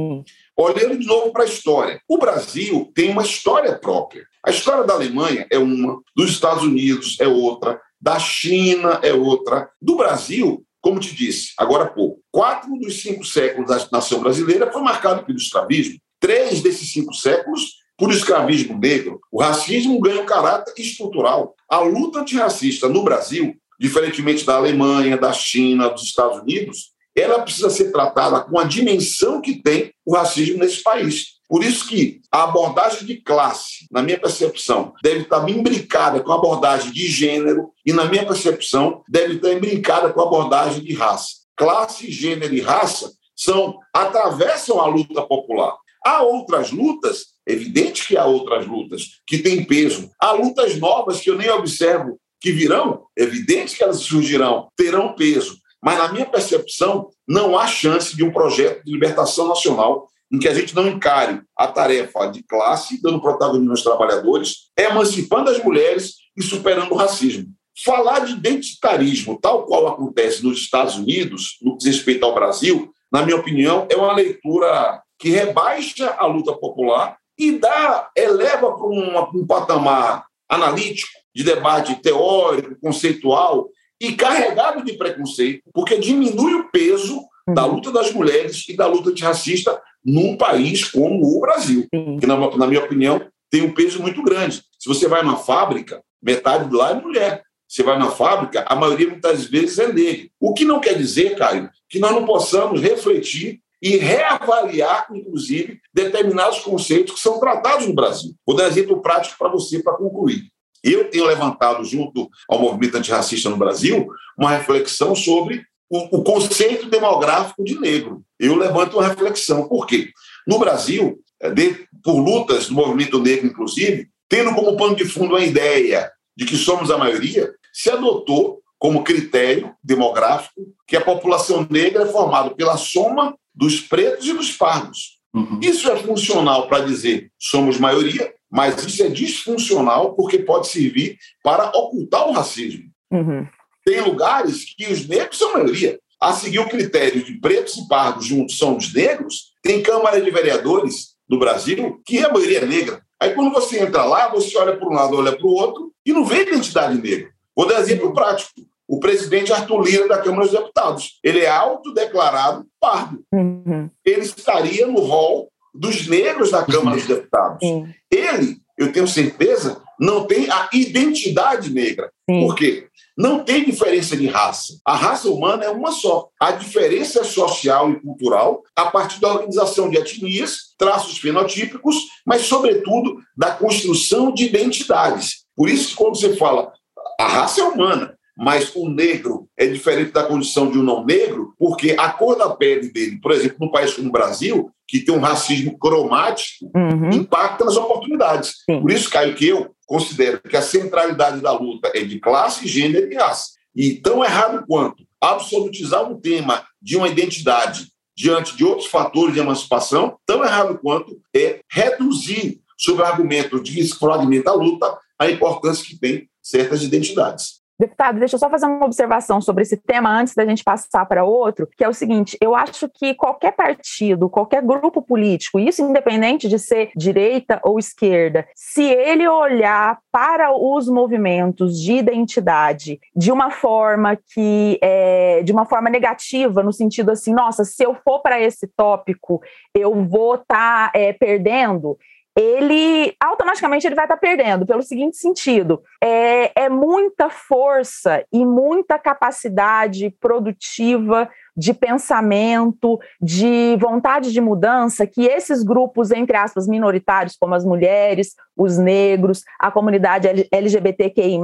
[0.56, 2.00] Olhando de novo para a história.
[2.08, 4.24] O Brasil tem uma história própria.
[4.46, 9.68] A história da Alemanha é uma, dos Estados Unidos é outra, da China é outra.
[9.82, 14.70] Do Brasil, como te disse agora há pouco, quatro dos cinco séculos da nação brasileira
[14.70, 15.98] foi marcado pelo escravismo.
[16.20, 19.20] Três desses cinco séculos por escravismo negro.
[19.30, 21.54] O racismo ganha um caráter estrutural.
[21.68, 27.68] A luta antirracista no Brasil, diferentemente da Alemanha, da China, dos Estados Unidos, ela precisa
[27.68, 31.38] ser tratada com a dimensão que tem o racismo nesse país.
[31.48, 36.36] Por isso que a abordagem de classe, na minha percepção, deve estar imbricada com a
[36.36, 41.38] abordagem de gênero e, na minha percepção, deve estar imbricada com a abordagem de raça.
[41.56, 45.74] Classe, gênero e raça são atravessam a luta popular.
[46.04, 50.10] Há outras lutas, evidente que há outras lutas que têm peso.
[50.20, 55.58] Há lutas novas que eu nem observo que virão, evidente que elas surgirão, terão peso.
[55.82, 60.48] Mas, na minha percepção, não há chance de um projeto de libertação nacional em que
[60.48, 66.16] a gente não encare a tarefa de classe, dando protagonismo aos trabalhadores, emancipando as mulheres
[66.36, 67.46] e superando o racismo.
[67.84, 72.92] Falar de identitarismo, tal qual acontece nos Estados Unidos, no que diz respeito ao Brasil,
[73.10, 78.86] na minha opinião, é uma leitura que rebaixa a luta popular e dá, eleva para
[78.86, 83.68] um, um patamar analítico, de debate teórico, conceitual
[84.00, 87.20] e carregado de preconceito, porque diminui o peso
[87.54, 87.76] da uhum.
[87.76, 92.66] luta das mulheres e da luta antirracista num país como o Brasil, que, na, na,
[92.66, 93.20] minha opinião,
[93.50, 94.62] tem um peso muito grande.
[94.78, 97.42] Se você vai na fábrica, metade de lá é mulher.
[97.68, 100.28] Você vai na fábrica, a maioria muitas vezes é negra.
[100.40, 106.60] O que não quer dizer, Caio, que nós não possamos refletir e reavaliar, inclusive, determinados
[106.60, 108.34] conceitos que são tratados no Brasil.
[108.46, 110.50] Vou dar exemplo prático para você, para concluir.
[110.82, 116.88] Eu tenho levantado, junto ao movimento antirracista no Brasil, uma reflexão sobre o, o conceito
[116.88, 118.22] demográfico de negro.
[118.38, 119.68] Eu levanto uma reflexão.
[119.68, 120.10] Por quê?
[120.46, 125.34] No Brasil, é, de, por lutas do movimento negro, inclusive, tendo como pano de fundo
[125.34, 131.66] a ideia de que somos a maioria, se adotou como critério demográfico que a população
[131.68, 135.18] negra é formada pela soma dos pretos e dos pardos.
[135.34, 135.58] Uhum.
[135.60, 141.68] Isso é funcional para dizer somos maioria, mas isso é disfuncional porque pode servir para
[141.70, 142.84] ocultar o racismo.
[143.10, 143.46] Uhum.
[143.84, 145.98] Tem lugares que os negros são maioria.
[146.20, 150.30] A seguir o critério de pretos e pardos juntos são os negros, tem Câmara de
[150.30, 153.02] Vereadores do Brasil que é a maioria negra.
[153.20, 156.12] Aí quando você entra lá, você olha para um lado, olha para o outro e
[156.12, 157.30] não vê identidade negra.
[157.56, 158.52] Vou dar exemplo prático.
[158.88, 161.18] O presidente Arthur Lira da Câmara dos Deputados.
[161.22, 163.22] Ele é autodeclarado pardo.
[163.32, 163.90] Uhum.
[164.04, 167.58] Ele estaria no rol dos negros da Câmara dos Deputados.
[167.62, 167.86] Sim.
[168.10, 172.10] Ele, eu tenho certeza, não tem a identidade negra.
[172.28, 172.40] Sim.
[172.40, 172.88] Por quê?
[173.16, 174.78] Não tem diferença de raça.
[174.86, 176.28] A raça humana é uma só.
[176.40, 182.42] A diferença é social e cultural a partir da organização de etnias, traços fenotípicos, mas,
[182.42, 185.44] sobretudo, da construção de identidades.
[185.56, 186.72] Por isso, quando você fala
[187.20, 191.54] a raça é humana, mas o negro é diferente da condição de um não negro,
[191.58, 195.14] porque a cor da pele dele, por exemplo, num país como o Brasil, que tem
[195.14, 197.10] um racismo cromático, uhum.
[197.10, 198.54] impacta nas oportunidades.
[198.64, 198.80] Sim.
[198.80, 203.10] Por isso, Caio, que eu considero que a centralidade da luta é de classe, gênero
[203.10, 203.50] e raça.
[203.74, 209.40] E tão errado quanto absolutizar um tema de uma identidade diante de outros fatores de
[209.40, 215.30] emancipação, tão errado quanto é reduzir, sob o argumento de que fragmenta a luta, a
[215.30, 217.58] importância que tem certas identidades.
[217.80, 221.22] Deputado, deixa eu só fazer uma observação sobre esse tema antes da gente passar para
[221.22, 226.48] outro, que é o seguinte: eu acho que qualquer partido, qualquer grupo político, isso independente
[226.48, 233.48] de ser direita ou esquerda, se ele olhar para os movimentos de identidade de uma
[233.48, 238.40] forma que é de uma forma negativa, no sentido assim, nossa, se eu for para
[238.40, 239.40] esse tópico,
[239.72, 241.96] eu vou estar tá, é, perdendo
[242.38, 248.46] ele automaticamente ele vai estar tá perdendo, pelo seguinte sentido: é, é muita força e
[248.46, 257.36] muita capacidade produtiva de pensamento, de vontade de mudança que esses grupos, entre aspas, minoritários,
[257.36, 261.40] como as mulheres, os negros, a comunidade LGBTQI,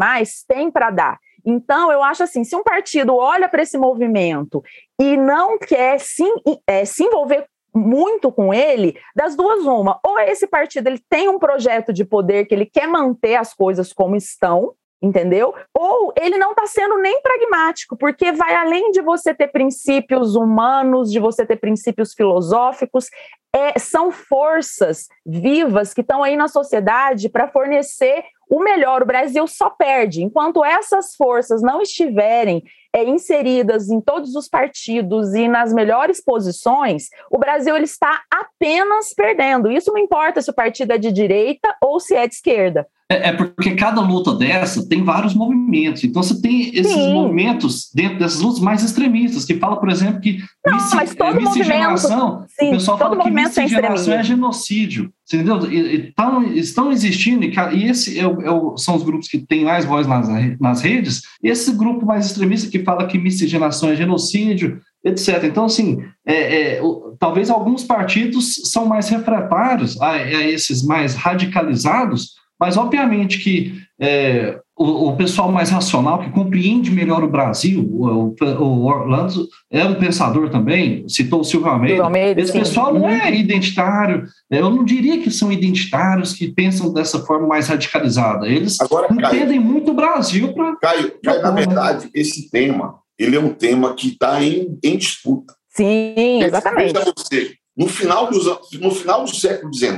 [0.46, 1.18] têm para dar.
[1.44, 4.62] Então, eu acho assim: se um partido olha para esse movimento
[5.00, 6.24] e não quer se,
[6.68, 11.38] é, se envolver muito com ele, das duas uma, ou esse partido ele tem um
[11.38, 15.54] projeto de poder que ele quer manter as coisas como estão, entendeu?
[15.76, 21.10] Ou ele não está sendo nem pragmático, porque vai além de você ter princípios humanos,
[21.10, 23.08] de você ter princípios filosóficos,
[23.54, 29.02] é, são forças vivas que estão aí na sociedade para fornecer o melhor.
[29.02, 30.22] O Brasil só perde.
[30.22, 37.08] Enquanto essas forças não estiverem é, inseridas em todos os partidos e nas melhores posições,
[37.28, 39.70] o Brasil ele está apenas perdendo.
[39.70, 42.86] Isso não importa se o partido é de direita ou se é de esquerda.
[43.06, 46.02] É, é, porque cada luta dessa tem vários movimentos.
[46.04, 47.12] Então você tem esses Sim.
[47.12, 51.36] movimentos dentro dessas lutas mais extremistas, que fala, por exemplo, que não, misci, mas todo
[51.36, 55.12] miscigenação, sim, o pessoal fala que miscigenação é genocídio.
[55.26, 55.58] Entendeu?
[55.72, 59.86] Então, estão existindo, e esse é o, é o, são os grupos que têm mais
[59.86, 60.28] voz nas,
[60.60, 65.44] nas redes, esse grupo mais extremista que fala que miscigenação é genocídio, etc.
[65.44, 66.80] Então, assim, é, é,
[67.18, 74.58] talvez alguns partidos são mais refratários a, a esses mais radicalizados, mas, obviamente, que é,
[74.76, 79.94] o, o, pessoal mais racional, que compreende melhor o Brasil, o, o, Orlando é um
[79.94, 82.02] pensador também, citou o Silvio Almeida.
[82.02, 82.58] Almeida Esse sim.
[82.58, 83.34] pessoal não é uhum.
[83.34, 88.48] identitário, eu não diria que são identitários que pensam dessa forma mais radicalizada.
[88.48, 90.76] Eles Agora, entendem Caio, muito o Brasil para.
[90.76, 95.54] Caio, Caio na verdade, esse tema ele é um tema que está em, em disputa.
[95.70, 96.94] Sim, exatamente.
[97.16, 98.44] Você, no, final dos,
[98.80, 99.96] no final do século XIX,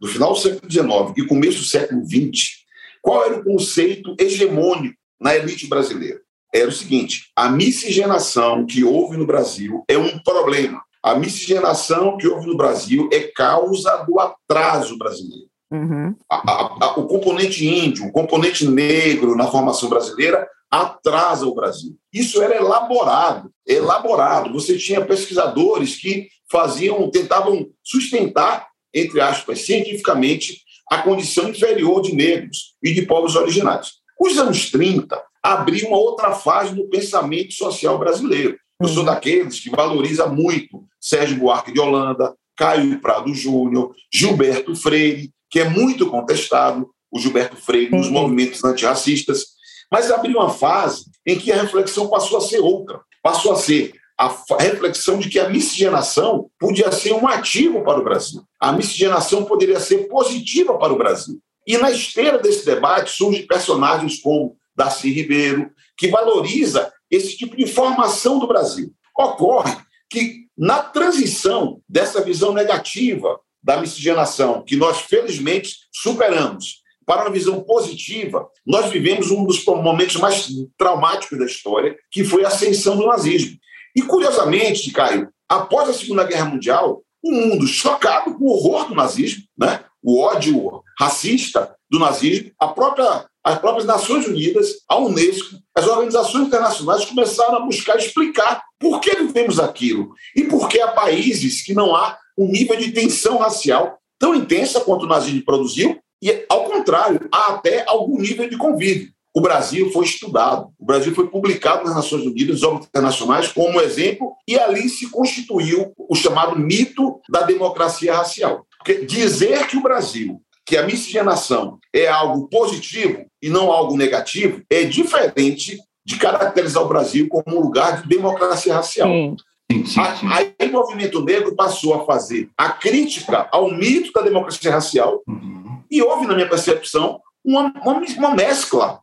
[0.00, 2.67] do final do século XIX e começo do século XX,
[3.08, 6.20] qual era o conceito hegemônico na elite brasileira?
[6.54, 10.82] Era o seguinte: a miscigenação que houve no Brasil é um problema.
[11.02, 15.46] A miscigenação que houve no Brasil é causa do atraso brasileiro.
[15.70, 16.14] Uhum.
[16.30, 21.96] A, a, a, o componente índio, o componente negro na formação brasileira atrasa o Brasil.
[22.12, 24.52] Isso era elaborado, elaborado.
[24.52, 32.74] Você tinha pesquisadores que faziam, tentavam sustentar entre aspas, cientificamente, a condição inferior de negros
[32.82, 33.98] e de povos originários.
[34.18, 38.58] Os anos 30 abriu uma outra fase no pensamento social brasileiro.
[38.80, 39.04] Eu sou uhum.
[39.04, 45.68] daqueles que valoriza muito Sérgio Buarque de Holanda, Caio Prado Júnior, Gilberto Freire, que é
[45.68, 49.46] muito contestado, o Gilberto Freire, nos movimentos antirracistas,
[49.90, 53.92] mas abriu uma fase em que a reflexão passou a ser outra, passou a ser
[54.18, 58.42] a reflexão de que a miscigenação podia ser um ativo para o Brasil.
[58.60, 61.38] A miscigenação poderia ser positiva para o Brasil.
[61.64, 67.66] E na esteira desse debate surgem personagens como Darcy Ribeiro, que valoriza esse tipo de
[67.66, 68.92] formação do Brasil.
[69.16, 69.76] Ocorre
[70.10, 77.62] que, na transição dessa visão negativa da miscigenação, que nós felizmente superamos, para uma visão
[77.62, 83.06] positiva, nós vivemos um dos momentos mais traumáticos da história, que foi a ascensão do
[83.06, 83.56] nazismo.
[83.94, 88.94] E, curiosamente, Caio, após a Segunda Guerra Mundial, o mundo chocado com o horror do
[88.94, 89.80] nazismo, né?
[90.02, 96.46] o ódio racista do nazismo, a própria, as próprias Nações Unidas, a Unesco, as organizações
[96.46, 101.74] internacionais começaram a buscar explicar por que vivemos aquilo e por que há países que
[101.74, 106.64] não há um nível de tensão racial tão intensa quanto o nazismo produziu e, ao
[106.64, 109.12] contrário, há até algum nível de convívio.
[109.38, 113.80] O Brasil foi estudado, o Brasil foi publicado nas Nações Unidas, nos órgãos internacionais, como
[113.80, 118.66] exemplo, e ali se constituiu o chamado mito da democracia racial.
[118.78, 124.60] Porque dizer que o Brasil, que a miscigenação é algo positivo e não algo negativo,
[124.68, 129.08] é diferente de caracterizar o Brasil como um lugar de democracia racial.
[129.08, 129.36] Sim.
[129.70, 130.28] Sim, sim, sim.
[130.32, 135.80] Aí o movimento negro passou a fazer a crítica ao mito da democracia racial uhum.
[135.88, 139.00] e houve, na minha percepção, uma, uma, uma mescla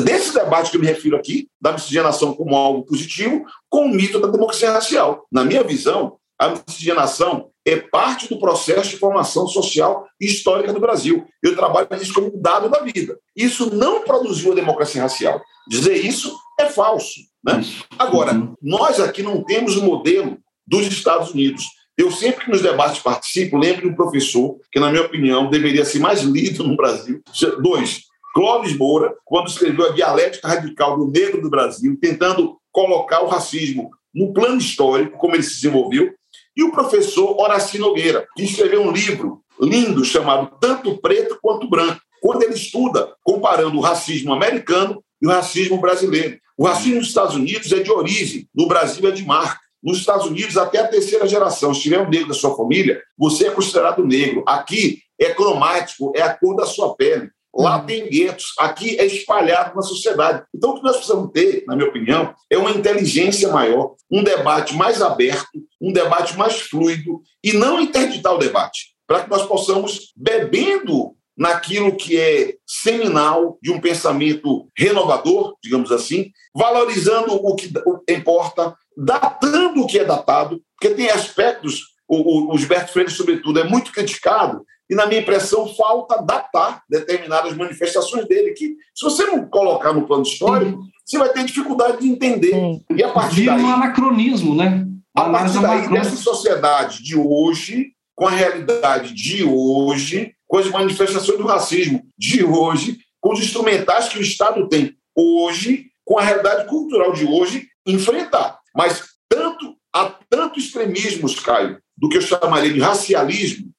[0.00, 4.18] desse debate que eu me refiro aqui, da miscigenação como algo positivo, com o mito
[4.18, 5.26] da democracia racial.
[5.30, 10.80] Na minha visão, a miscigenação é parte do processo de formação social e histórica do
[10.80, 11.26] Brasil.
[11.42, 13.18] Eu trabalho isso como um dado da vida.
[13.36, 15.40] Isso não produziu a democracia racial.
[15.68, 17.20] Dizer isso é falso.
[17.44, 17.62] Né?
[17.98, 18.54] Agora, uhum.
[18.62, 21.64] nós aqui não temos o modelo dos Estados Unidos.
[21.96, 25.84] Eu sempre que nos debates participo, lembro de um professor que, na minha opinião, deveria
[25.84, 27.20] ser mais lido no Brasil.
[27.62, 28.04] Dois,
[28.34, 33.90] Clóvis Moura, quando escreveu a dialética radical do negro do Brasil, tentando colocar o racismo
[34.14, 36.12] no plano histórico, como ele se desenvolveu,
[36.56, 42.00] e o professor Horaci Nogueira, que escreveu um livro lindo chamado Tanto Preto Quanto Branco,
[42.20, 46.38] quando ele estuda comparando o racismo americano e o racismo brasileiro.
[46.56, 49.60] O racismo nos Estados Unidos é de origem, no Brasil é de marca.
[49.82, 53.46] Nos Estados Unidos, até a terceira geração, se tiver um negro da sua família, você
[53.46, 54.44] é considerado negro.
[54.46, 57.30] Aqui é cromático, é a cor da sua pele.
[57.54, 57.86] Lá uhum.
[57.86, 60.44] tem guetos, aqui é espalhado na sociedade.
[60.54, 64.74] Então, o que nós precisamos ter, na minha opinião, é uma inteligência maior, um debate
[64.74, 70.12] mais aberto, um debate mais fluido e não interditar o debate, para que nós possamos,
[70.16, 77.72] bebendo naquilo que é seminal de um pensamento renovador, digamos assim, valorizando o que
[78.08, 83.64] importa, datando o que é datado, porque tem aspectos, o, o Gilberto Freire, sobretudo, é
[83.64, 89.48] muito criticado, e, na minha impressão, falta datar determinadas manifestações dele, que, se você não
[89.48, 90.90] colocar no plano histórico, Sim.
[91.06, 92.50] você vai ter dificuldade de entender.
[92.50, 92.84] Sim.
[92.96, 93.62] E a partir Vira daí...
[93.64, 94.84] um anacronismo, né?
[95.14, 101.38] A partir daí, dessa sociedade de hoje, com a realidade de hoje, com as manifestações
[101.38, 106.66] do racismo de hoje, com os instrumentais que o Estado tem hoje, com a realidade
[106.68, 108.58] cultural de hoje, enfrentar.
[108.74, 113.70] Mas tanto há tanto extremismos, Caio, do que eu chamaria de racialismo,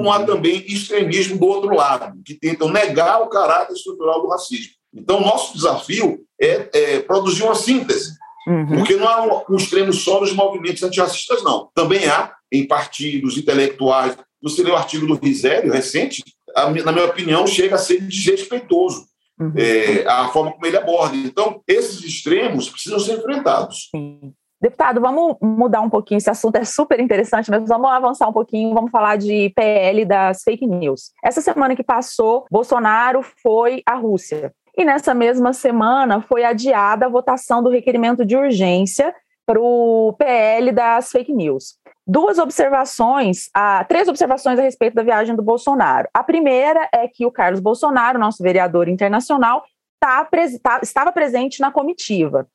[0.00, 4.72] como há também extremismo do outro lado, que tentam negar o caráter estrutural do racismo.
[4.94, 8.14] Então, nosso desafio é, é produzir uma síntese,
[8.48, 8.66] uhum.
[8.66, 11.70] porque não há um, extremo só nos movimentos antirracistas, não.
[11.74, 14.16] Também há em partidos intelectuais.
[14.42, 16.24] Você lê o artigo do Risério, recente,
[16.56, 19.04] a, na minha opinião, chega a ser desrespeitoso.
[19.38, 19.52] Uhum.
[19.56, 21.16] É, a forma como ele aborda.
[21.16, 23.88] Então, esses extremos precisam ser enfrentados.
[23.94, 24.32] Sim.
[24.60, 28.74] Deputado, vamos mudar um pouquinho, esse assunto é super interessante, mas vamos avançar um pouquinho,
[28.74, 31.12] vamos falar de PL das fake news.
[31.24, 34.52] Essa semana que passou, Bolsonaro foi à Rússia.
[34.76, 39.14] E nessa mesma semana foi adiada a votação do requerimento de urgência
[39.46, 41.76] para o PL das fake news.
[42.06, 43.48] Duas observações,
[43.88, 46.06] três observações a respeito da viagem do Bolsonaro.
[46.12, 49.64] A primeira é que o Carlos Bolsonaro, nosso vereador internacional,
[49.98, 50.28] tá,
[50.62, 52.46] tá, estava presente na comitiva.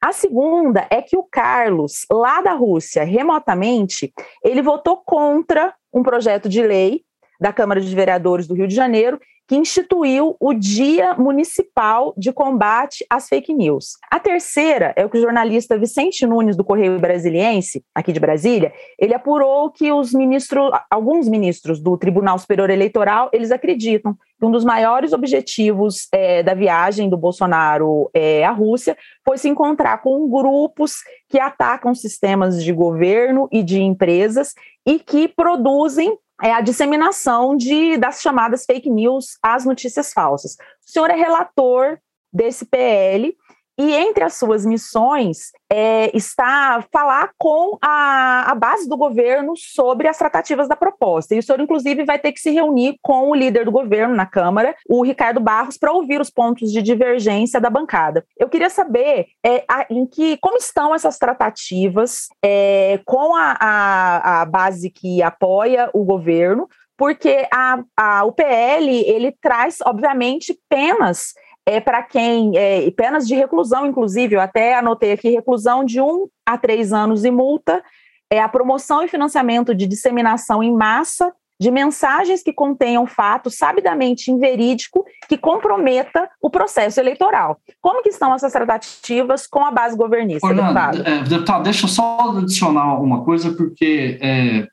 [0.00, 4.12] A segunda é que o Carlos, lá da Rússia, remotamente,
[4.44, 7.02] ele votou contra um projeto de lei
[7.40, 13.04] da Câmara de Vereadores do Rio de Janeiro que instituiu o Dia Municipal de Combate
[13.08, 13.92] às Fake News.
[14.10, 18.74] A terceira é o que o jornalista Vicente Nunes, do Correio Brasiliense, aqui de Brasília,
[18.98, 24.50] ele apurou que os ministros, alguns ministros do Tribunal Superior Eleitoral, eles acreditam que um
[24.50, 30.28] dos maiores objetivos é, da viagem do Bolsonaro é, à Rússia foi se encontrar com
[30.28, 30.96] grupos
[31.26, 34.52] que atacam sistemas de governo e de empresas
[34.86, 40.56] e que produzem é a disseminação de, das chamadas fake news, as notícias falsas.
[40.86, 41.98] O senhor é relator
[42.32, 43.36] desse PL
[43.78, 50.08] e entre as suas missões é, está falar com a, a, base do governo sobre
[50.08, 51.34] as tratativas da proposta.
[51.34, 54.26] E o senhor, inclusive, vai ter que se reunir com o líder do governo na
[54.26, 58.24] Câmara, o Ricardo Barros, para ouvir os pontos de divergência da bancada.
[58.36, 64.44] Eu queria saber é, a, em que como estão essas tratativas é, com a, a,
[64.44, 71.32] base que apoia o governo, porque a, a, o PL ele traz, obviamente, penas
[71.68, 76.26] é para quem, é, penas de reclusão, inclusive, eu até anotei aqui, reclusão de um
[76.46, 77.84] a três anos e multa,
[78.30, 84.30] é a promoção e financiamento de disseminação em massa de mensagens que contenham fato sabidamente
[84.30, 87.58] inverídico que comprometa o processo eleitoral.
[87.82, 91.06] Como que estão essas tratativas com a base governista, Orlando, deputado?
[91.06, 94.66] É, deputado, deixa eu só adicionar uma coisa, porque é,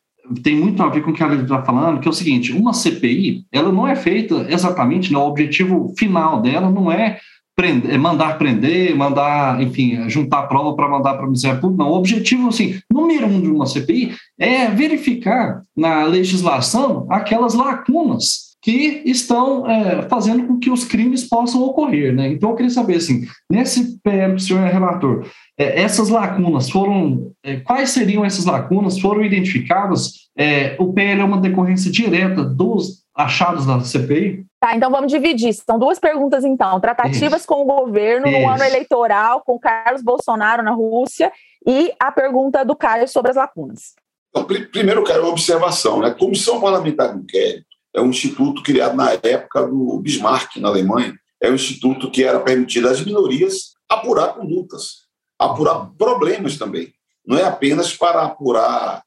[0.44, 2.52] tem muito a ver com o que a Lívia está falando, que é o seguinte,
[2.52, 7.20] uma CPI, ela não é feita exatamente, né, o objetivo final dela não é
[7.56, 11.82] prender, é mandar prender, mandar, enfim, juntar prova para mandar para o Ministério Público.
[11.82, 18.55] Não, o objetivo, assim, número um de uma CPI é verificar na legislação aquelas lacunas
[18.66, 22.12] que estão é, fazendo com que os crimes possam ocorrer.
[22.12, 22.30] Né?
[22.30, 25.24] Então, eu queria saber, assim, nesse PL, senhor relator,
[25.56, 27.32] é, essas lacunas foram.
[27.44, 29.00] É, quais seriam essas lacunas?
[29.00, 30.14] Foram identificadas?
[30.36, 34.44] É, o PL é uma decorrência direta dos achados da CPI?
[34.60, 35.54] Tá, então vamos dividir.
[35.54, 36.80] São duas perguntas, então.
[36.80, 37.48] Tratativas Isso.
[37.48, 38.40] com o governo Isso.
[38.40, 41.32] no ano eleitoral, com Carlos Bolsonaro na Rússia,
[41.68, 43.94] e a pergunta do Caio sobre as lacunas.
[44.32, 46.00] Então, primeiro, eu quero uma observação.
[46.00, 46.10] Né?
[46.18, 51.18] Comissão Parlamentar de Inquérito é um instituto criado na época do Bismarck, na Alemanha.
[51.42, 55.06] É um instituto que era permitido às minorias apurar condutas,
[55.40, 56.94] apurar problemas também.
[57.26, 59.02] Não é apenas para apurar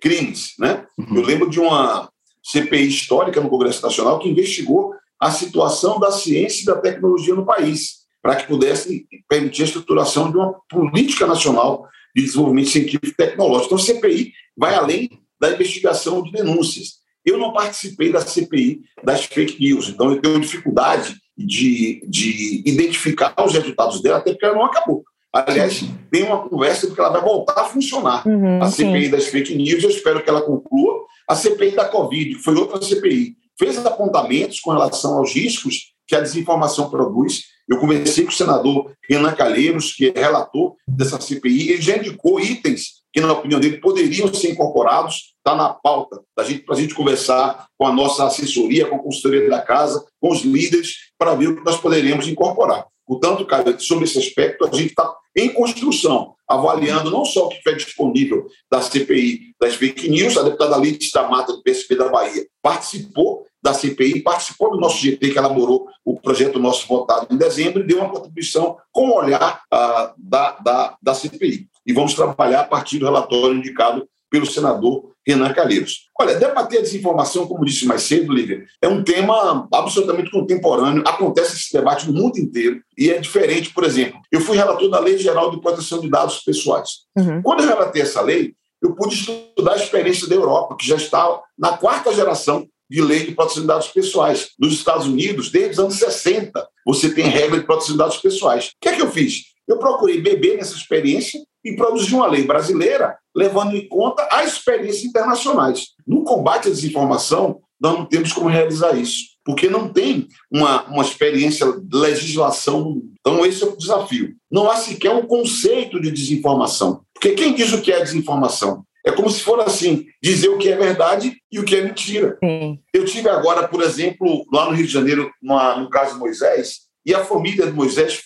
[0.00, 0.52] crimes.
[0.58, 0.86] Né?
[0.98, 1.16] Uhum.
[1.16, 2.10] Eu lembro de uma
[2.42, 7.46] CPI histórica no Congresso Nacional que investigou a situação da ciência e da tecnologia no
[7.46, 13.14] país, para que pudesse permitir a estruturação de uma política nacional de desenvolvimento científico e
[13.14, 13.74] tecnológico.
[13.74, 15.08] Então, a CPI vai além
[15.40, 17.03] da investigação de denúncias.
[17.24, 23.34] Eu não participei da CPI das fake news, então eu tenho dificuldade de, de identificar
[23.44, 25.02] os resultados dela, até porque ela não acabou.
[25.32, 28.26] Aliás, tem uma conversa de que ela vai voltar a funcionar.
[28.26, 29.10] Uhum, a CPI sim.
[29.10, 31.04] das fake news, eu espero que ela conclua.
[31.28, 36.14] A CPI da Covid, que foi outra CPI, fez apontamentos com relação aos riscos que
[36.14, 37.42] a desinformação produz.
[37.68, 42.38] Eu conversei com o senador Renan Calheiros, que é relator dessa CPI, ele já indicou
[42.38, 47.68] itens que, na opinião dele, poderiam ser incorporados, está na pauta para a gente conversar
[47.78, 51.56] com a nossa assessoria, com a consultoria da casa, com os líderes, para ver o
[51.56, 52.84] que nós poderíamos incorporar.
[53.06, 57.62] Portanto, cara, sobre esse aspecto, a gente está em construção, avaliando não só o que
[57.62, 62.08] foi disponível da CPI das fake news, a deputada Lídia da Mata, do PSP da
[62.08, 67.36] Bahia, participou da CPI, participou do nosso GT, que elaborou o projeto nosso votado em
[67.36, 71.68] dezembro, e deu uma contribuição com o olhar ah, da, da, da CPI.
[71.86, 76.08] E vamos trabalhar a partir do relatório indicado pelo senador Renan Calheiros.
[76.20, 81.04] Olha, debater a desinformação, como disse mais cedo, Lívia, é um tema absolutamente contemporâneo.
[81.06, 83.72] Acontece esse debate no mundo inteiro e é diferente.
[83.72, 86.90] Por exemplo, eu fui relator da Lei Geral de Proteção de Dados Pessoais.
[87.16, 87.42] Uhum.
[87.42, 91.40] Quando eu relatei essa lei, eu pude estudar a experiência da Europa, que já está
[91.58, 94.50] na quarta geração de lei de proteção de dados pessoais.
[94.58, 98.66] Nos Estados Unidos, desde os anos 60, você tem regra de proteção de dados pessoais.
[98.66, 99.53] O que é que eu fiz?
[99.66, 105.04] Eu procurei beber nessa experiência e produzir uma lei brasileira levando em conta as experiências
[105.04, 105.88] internacionais.
[106.06, 111.02] No combate à desinformação, nós não temos como realizar isso, porque não tem uma, uma
[111.02, 113.02] experiência de legislação.
[113.20, 114.34] Então, esse é o desafio.
[114.50, 117.02] Não há sequer um conceito de desinformação.
[117.12, 118.84] Porque quem diz o que é desinformação?
[119.06, 122.38] É como se fosse assim, dizer o que é verdade e o que é mentira.
[122.42, 122.78] Sim.
[122.92, 127.14] Eu tive agora, por exemplo, lá no Rio de Janeiro, no caso de Moisés, e
[127.14, 128.22] a família de Moisés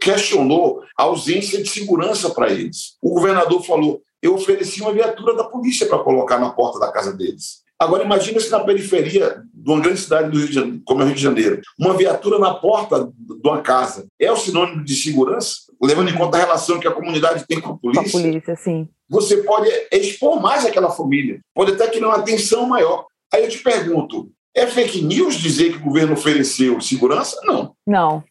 [0.00, 2.96] questionou a ausência de segurança para eles.
[3.02, 7.12] O governador falou: eu ofereci uma viatura da polícia para colocar na porta da casa
[7.12, 7.64] deles.
[7.78, 11.04] Agora, imagina se na periferia de uma grande cidade do Rio de Janeiro, como é
[11.04, 14.96] o Rio de Janeiro, uma viatura na porta de uma casa é o sinônimo de
[14.96, 15.56] segurança?
[15.82, 18.10] Levando em conta a relação que a comunidade tem com a polícia.
[18.10, 18.88] Com a polícia, sim.
[19.10, 23.04] Você pode expor mais aquela família, pode até criar uma atenção maior.
[23.32, 27.38] Aí eu te pergunto: é fake news dizer que o governo ofereceu segurança?
[27.44, 27.74] Não.
[27.86, 28.24] Não.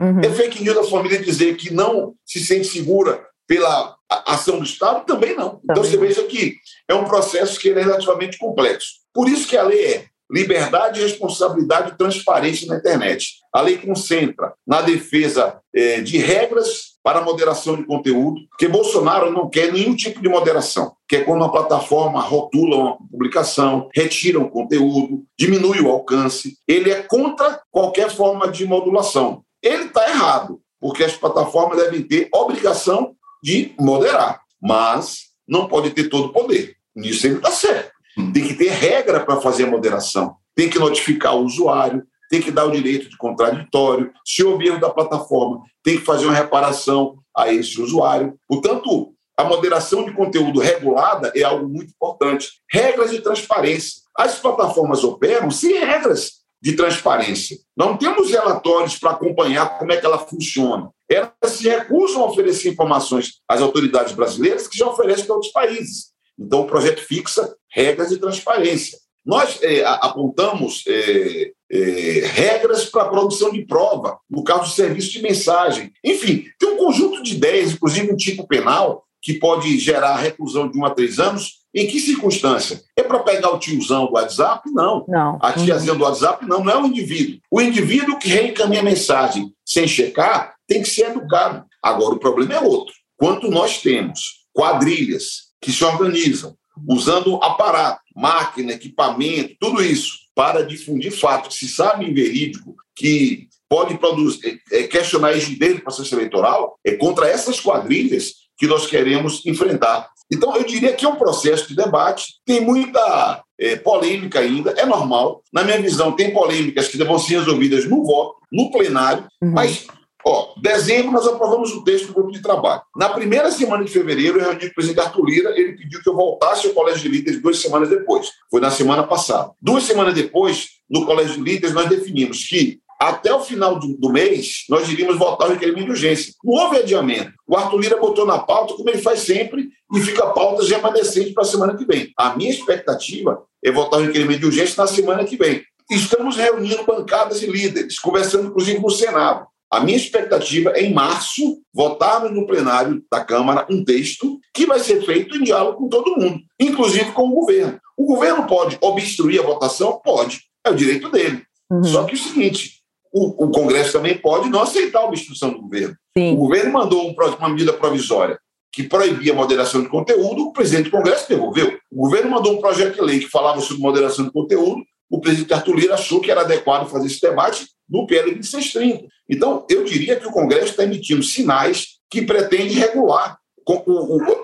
[0.00, 0.20] Uhum.
[0.20, 5.04] É fake news da família dizer que não se sente segura pela ação do Estado?
[5.06, 5.60] Também não.
[5.64, 5.82] Então, também.
[5.82, 6.56] Então você veja que
[6.88, 8.88] é um processo que é relativamente complexo.
[9.12, 13.38] Por isso que a lei é liberdade, responsabilidade e transparência na internet.
[13.52, 19.30] A lei concentra na defesa é, de regras para a moderação de conteúdo, porque Bolsonaro
[19.30, 24.38] não quer nenhum tipo de moderação, que é quando uma plataforma rotula uma publicação, retira
[24.38, 26.58] um conteúdo, diminui o alcance.
[26.68, 29.42] Ele é contra qualquer forma de modulação.
[29.62, 36.08] Ele está errado, porque as plataformas devem ter obrigação de moderar, mas não pode ter
[36.08, 36.76] todo o poder.
[36.94, 37.92] Nisso ele está certo.
[38.32, 40.36] Tem que ter regra para fazer a moderação.
[40.54, 44.12] Tem que notificar o usuário, tem que dar o direito de contraditório.
[44.24, 48.36] Se houver erro da plataforma, tem que fazer uma reparação a esse usuário.
[48.48, 52.48] Portanto, a moderação de conteúdo regulada é algo muito importante.
[52.68, 54.02] Regras de transparência.
[54.16, 57.56] As plataformas operam sem regras de transparência.
[57.76, 60.90] Não temos relatórios para acompanhar como é que ela funciona.
[61.08, 66.08] Elas se recusam a oferecer informações às autoridades brasileiras que já oferecem para outros países.
[66.38, 68.98] Então, o projeto fixa regras de transparência.
[69.24, 75.12] Nós é, apontamos é, é, regras para a produção de prova, no caso do serviço
[75.12, 75.92] de mensagem.
[76.02, 80.78] Enfim, tem um conjunto de ideias, inclusive um tipo penal, que pode gerar reclusão de
[80.78, 82.82] um a três anos, Em que circunstância?
[82.96, 84.70] É para pegar o tiozão do WhatsApp?
[84.70, 85.04] Não.
[85.06, 85.38] não.
[85.40, 86.46] A tiazinha do WhatsApp?
[86.46, 87.40] Não, não é o indivíduo.
[87.50, 91.64] O indivíduo que reencaminha a mensagem sem checar tem que ser educado.
[91.82, 92.94] Agora, o problema é outro.
[93.16, 96.56] Quanto nós temos quadrilhas que se organizam
[96.88, 103.98] usando aparato, máquina, equipamento, tudo isso para difundir fatos que se sabem verídico, que pode
[103.98, 109.44] produzir, é, questionar a rigidez do processo eleitoral, é contra essas quadrilhas que nós queremos
[109.44, 110.08] enfrentar.
[110.30, 114.84] Então, eu diria que é um processo de debate, tem muita é, polêmica ainda, é
[114.84, 115.42] normal.
[115.52, 119.52] Na minha visão, tem polêmicas que devem ser resolvidas no voto, no plenário, uhum.
[119.52, 119.86] mas,
[120.24, 122.82] ó, dezembro nós aprovamos o texto do grupo de trabalho.
[122.96, 126.08] Na primeira semana de fevereiro, eu reuni com o presidente Arthur Lira, ele pediu que
[126.08, 128.30] eu voltasse ao Colégio de Líderes duas semanas depois.
[128.50, 129.52] Foi na semana passada.
[129.60, 134.10] Duas semanas depois, no Colégio de Líderes, nós definimos que até o final do, do,
[134.10, 136.34] mês, nós iríamos votar o requerimento de urgência.
[136.42, 137.32] Não houve adiamento.
[137.46, 141.32] O Arthur Lira botou na pauta, como ele faz sempre, e fica a pauta remanescente
[141.32, 142.12] para a semana que vem.
[142.16, 145.62] A minha expectativa é votar o requerimento de urgência na semana que vem.
[145.90, 149.46] Estamos reunindo bancadas e líderes, conversando inclusive com o Senado.
[149.70, 154.80] A minha expectativa é, em março, votarmos no plenário da Câmara um texto que vai
[154.80, 157.78] ser feito em diálogo com todo mundo, inclusive com o governo.
[157.96, 160.00] O governo pode obstruir a votação?
[160.02, 160.40] Pode.
[160.66, 161.42] É o direito dele.
[161.70, 161.84] Uhum.
[161.84, 162.78] Só que é o seguinte,
[163.12, 165.94] o, o, Congresso também pode não aceitar a obstrução do governo.
[166.16, 166.32] Sim.
[166.32, 168.38] O governo mandou um, uma medida provisória
[168.72, 171.78] que proibia a moderação de conteúdo, o presidente do Congresso devolveu.
[171.90, 175.54] O governo mandou um projeto de lei que falava sobre moderação de conteúdo, o presidente
[175.54, 179.08] Arthur Lira achou que era adequado fazer esse debate no PL 2630.
[179.28, 183.38] Então, eu diria que o Congresso está emitindo sinais que pretende regular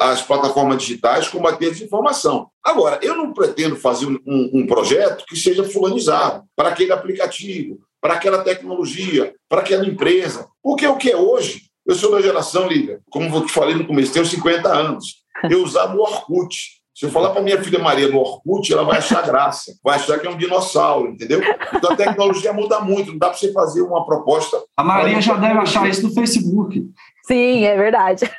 [0.01, 2.49] as plataformas digitais, combater a desinformação.
[2.62, 8.14] Agora, eu não pretendo fazer um, um projeto que seja fulanizado para aquele aplicativo, para
[8.14, 10.47] aquela tecnologia, para aquela empresa.
[10.62, 13.87] Porque o que é hoje, eu sou da geração, Lívia, como eu te falei no
[13.87, 15.22] começo, tenho 50 anos.
[15.51, 16.82] Eu usava o Orkut.
[16.95, 20.18] Se eu falar para minha filha Maria do Orkut, ela vai achar graça, vai achar
[20.18, 21.41] que é um dinossauro, entendeu?
[21.74, 24.62] Então a tecnologia muda muito, não dá para você fazer uma proposta.
[24.76, 26.87] A Maria já deve achar isso no Facebook.
[27.26, 28.30] Sim, é verdade.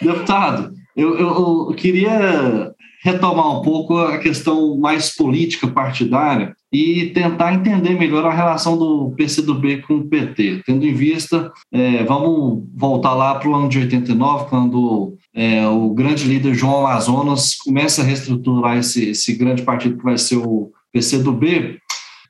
[0.00, 7.54] Deputado, eu, eu, eu queria retomar um pouco a questão mais política partidária e tentar
[7.54, 13.14] entender melhor a relação do PCdoB com o PT, tendo em vista, é, vamos voltar
[13.14, 18.04] lá para o ano de 89, quando é, o grande líder João Amazonas começa a
[18.04, 21.80] reestruturar esse, esse grande partido que vai ser o PCdoB,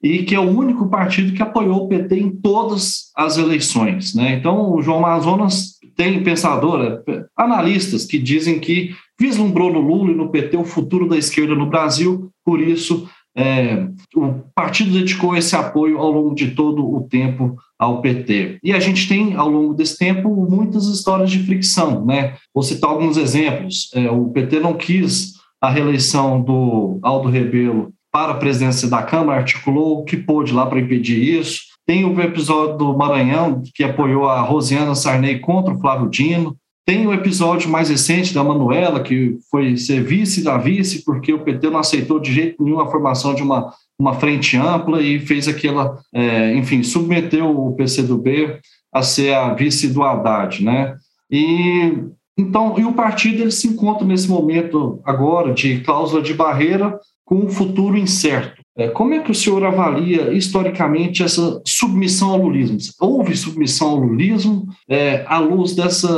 [0.02, 4.14] e que é o único partido que apoiou o PT em todas as eleições.
[4.14, 4.34] Né?
[4.34, 7.02] Então, o João Amazonas tem pensadora,
[7.36, 11.66] analistas que dizem que vislumbrou no Lula e no PT o futuro da esquerda no
[11.66, 13.06] Brasil, por isso
[13.36, 18.58] é, o partido dedicou esse apoio ao longo de todo o tempo ao PT.
[18.62, 22.04] E a gente tem, ao longo desse tempo, muitas histórias de fricção.
[22.04, 22.34] Né?
[22.52, 23.90] Vou citar alguns exemplos.
[23.94, 29.38] É, o PT não quis a reeleição do Aldo Rebelo para a presidência da Câmara,
[29.38, 31.60] articulou o que pôde lá para impedir isso.
[31.86, 36.56] Tem o episódio do Maranhão, que apoiou a Rosiana Sarney contra o Flávio Dino.
[36.86, 41.44] Tem o episódio mais recente da Manuela, que foi ser vice da vice, porque o
[41.44, 45.46] PT não aceitou de jeito nenhum a formação de uma, uma frente ampla e fez
[45.46, 48.58] aquela, é, enfim, submeteu o PCdoB
[48.92, 50.96] a ser a vice do Haddad, né?
[51.30, 51.92] E
[52.40, 57.36] então, e o partido ele se encontra nesse momento agora de cláusula de barreira com
[57.36, 58.59] um futuro incerto.
[58.76, 62.78] É, como é que o senhor avalia historicamente essa submissão ao lulismo?
[63.00, 66.08] Houve submissão ao lulismo é, à luz dessa.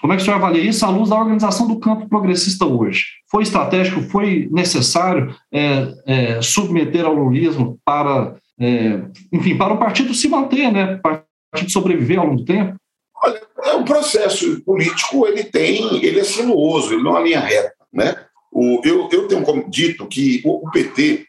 [0.00, 3.04] Como é que o senhor avalia isso à luz da organização do campo progressista hoje?
[3.30, 9.00] Foi estratégico, foi necessário é, é submeter ao lulismo para, é,
[9.32, 10.98] enfim, para o partido se manter, né?
[11.02, 12.76] Para o partido sobreviver ao longo do tempo?
[13.24, 17.40] Olha, é um processo político, ele tem, ele é sinuoso, ele não é uma linha
[17.40, 18.14] reta, né?
[18.52, 21.24] O, eu, eu tenho dito que o, o PT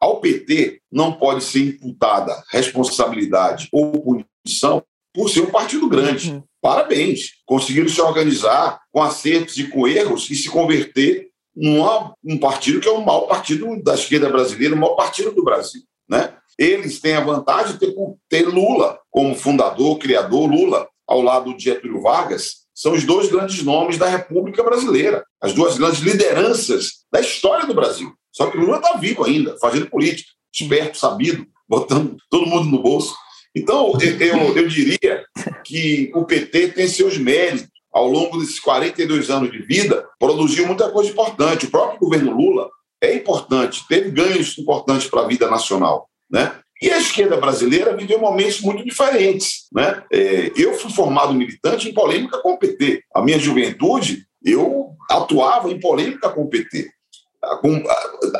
[0.00, 4.82] ao PT não pode ser imputada responsabilidade ou punição
[5.14, 6.30] por ser um partido grande.
[6.30, 6.42] Uhum.
[6.60, 11.82] Parabéns, conseguiram se organizar com acertos e com erros e se converter num
[12.22, 15.82] um partido que é o maior partido da esquerda brasileira, o maior partido do Brasil.
[16.08, 16.34] Né?
[16.58, 17.94] Eles têm a vantagem de ter,
[18.28, 23.62] ter Lula como fundador, criador, Lula ao lado de Getúlio Vargas, são os dois grandes
[23.62, 28.12] nomes da República Brasileira, as duas grandes lideranças da história do Brasil.
[28.36, 33.14] Só que Lula está vivo ainda, fazendo política, esperto, sabido, botando todo mundo no bolso.
[33.54, 35.24] Então, eu, eu diria
[35.64, 37.74] que o PT tem seus méritos.
[37.90, 41.64] Ao longo desses 42 anos de vida, produziu muita coisa importante.
[41.64, 42.68] O próprio governo Lula
[43.02, 46.06] é importante, teve ganhos importantes para a vida nacional.
[46.30, 46.52] Né?
[46.82, 49.66] E a esquerda brasileira viveu momentos muito diferentes.
[49.72, 50.02] Né?
[50.12, 53.02] É, eu fui formado militante em polêmica com o PT.
[53.14, 56.90] A minha juventude, eu atuava em polêmica com o PT.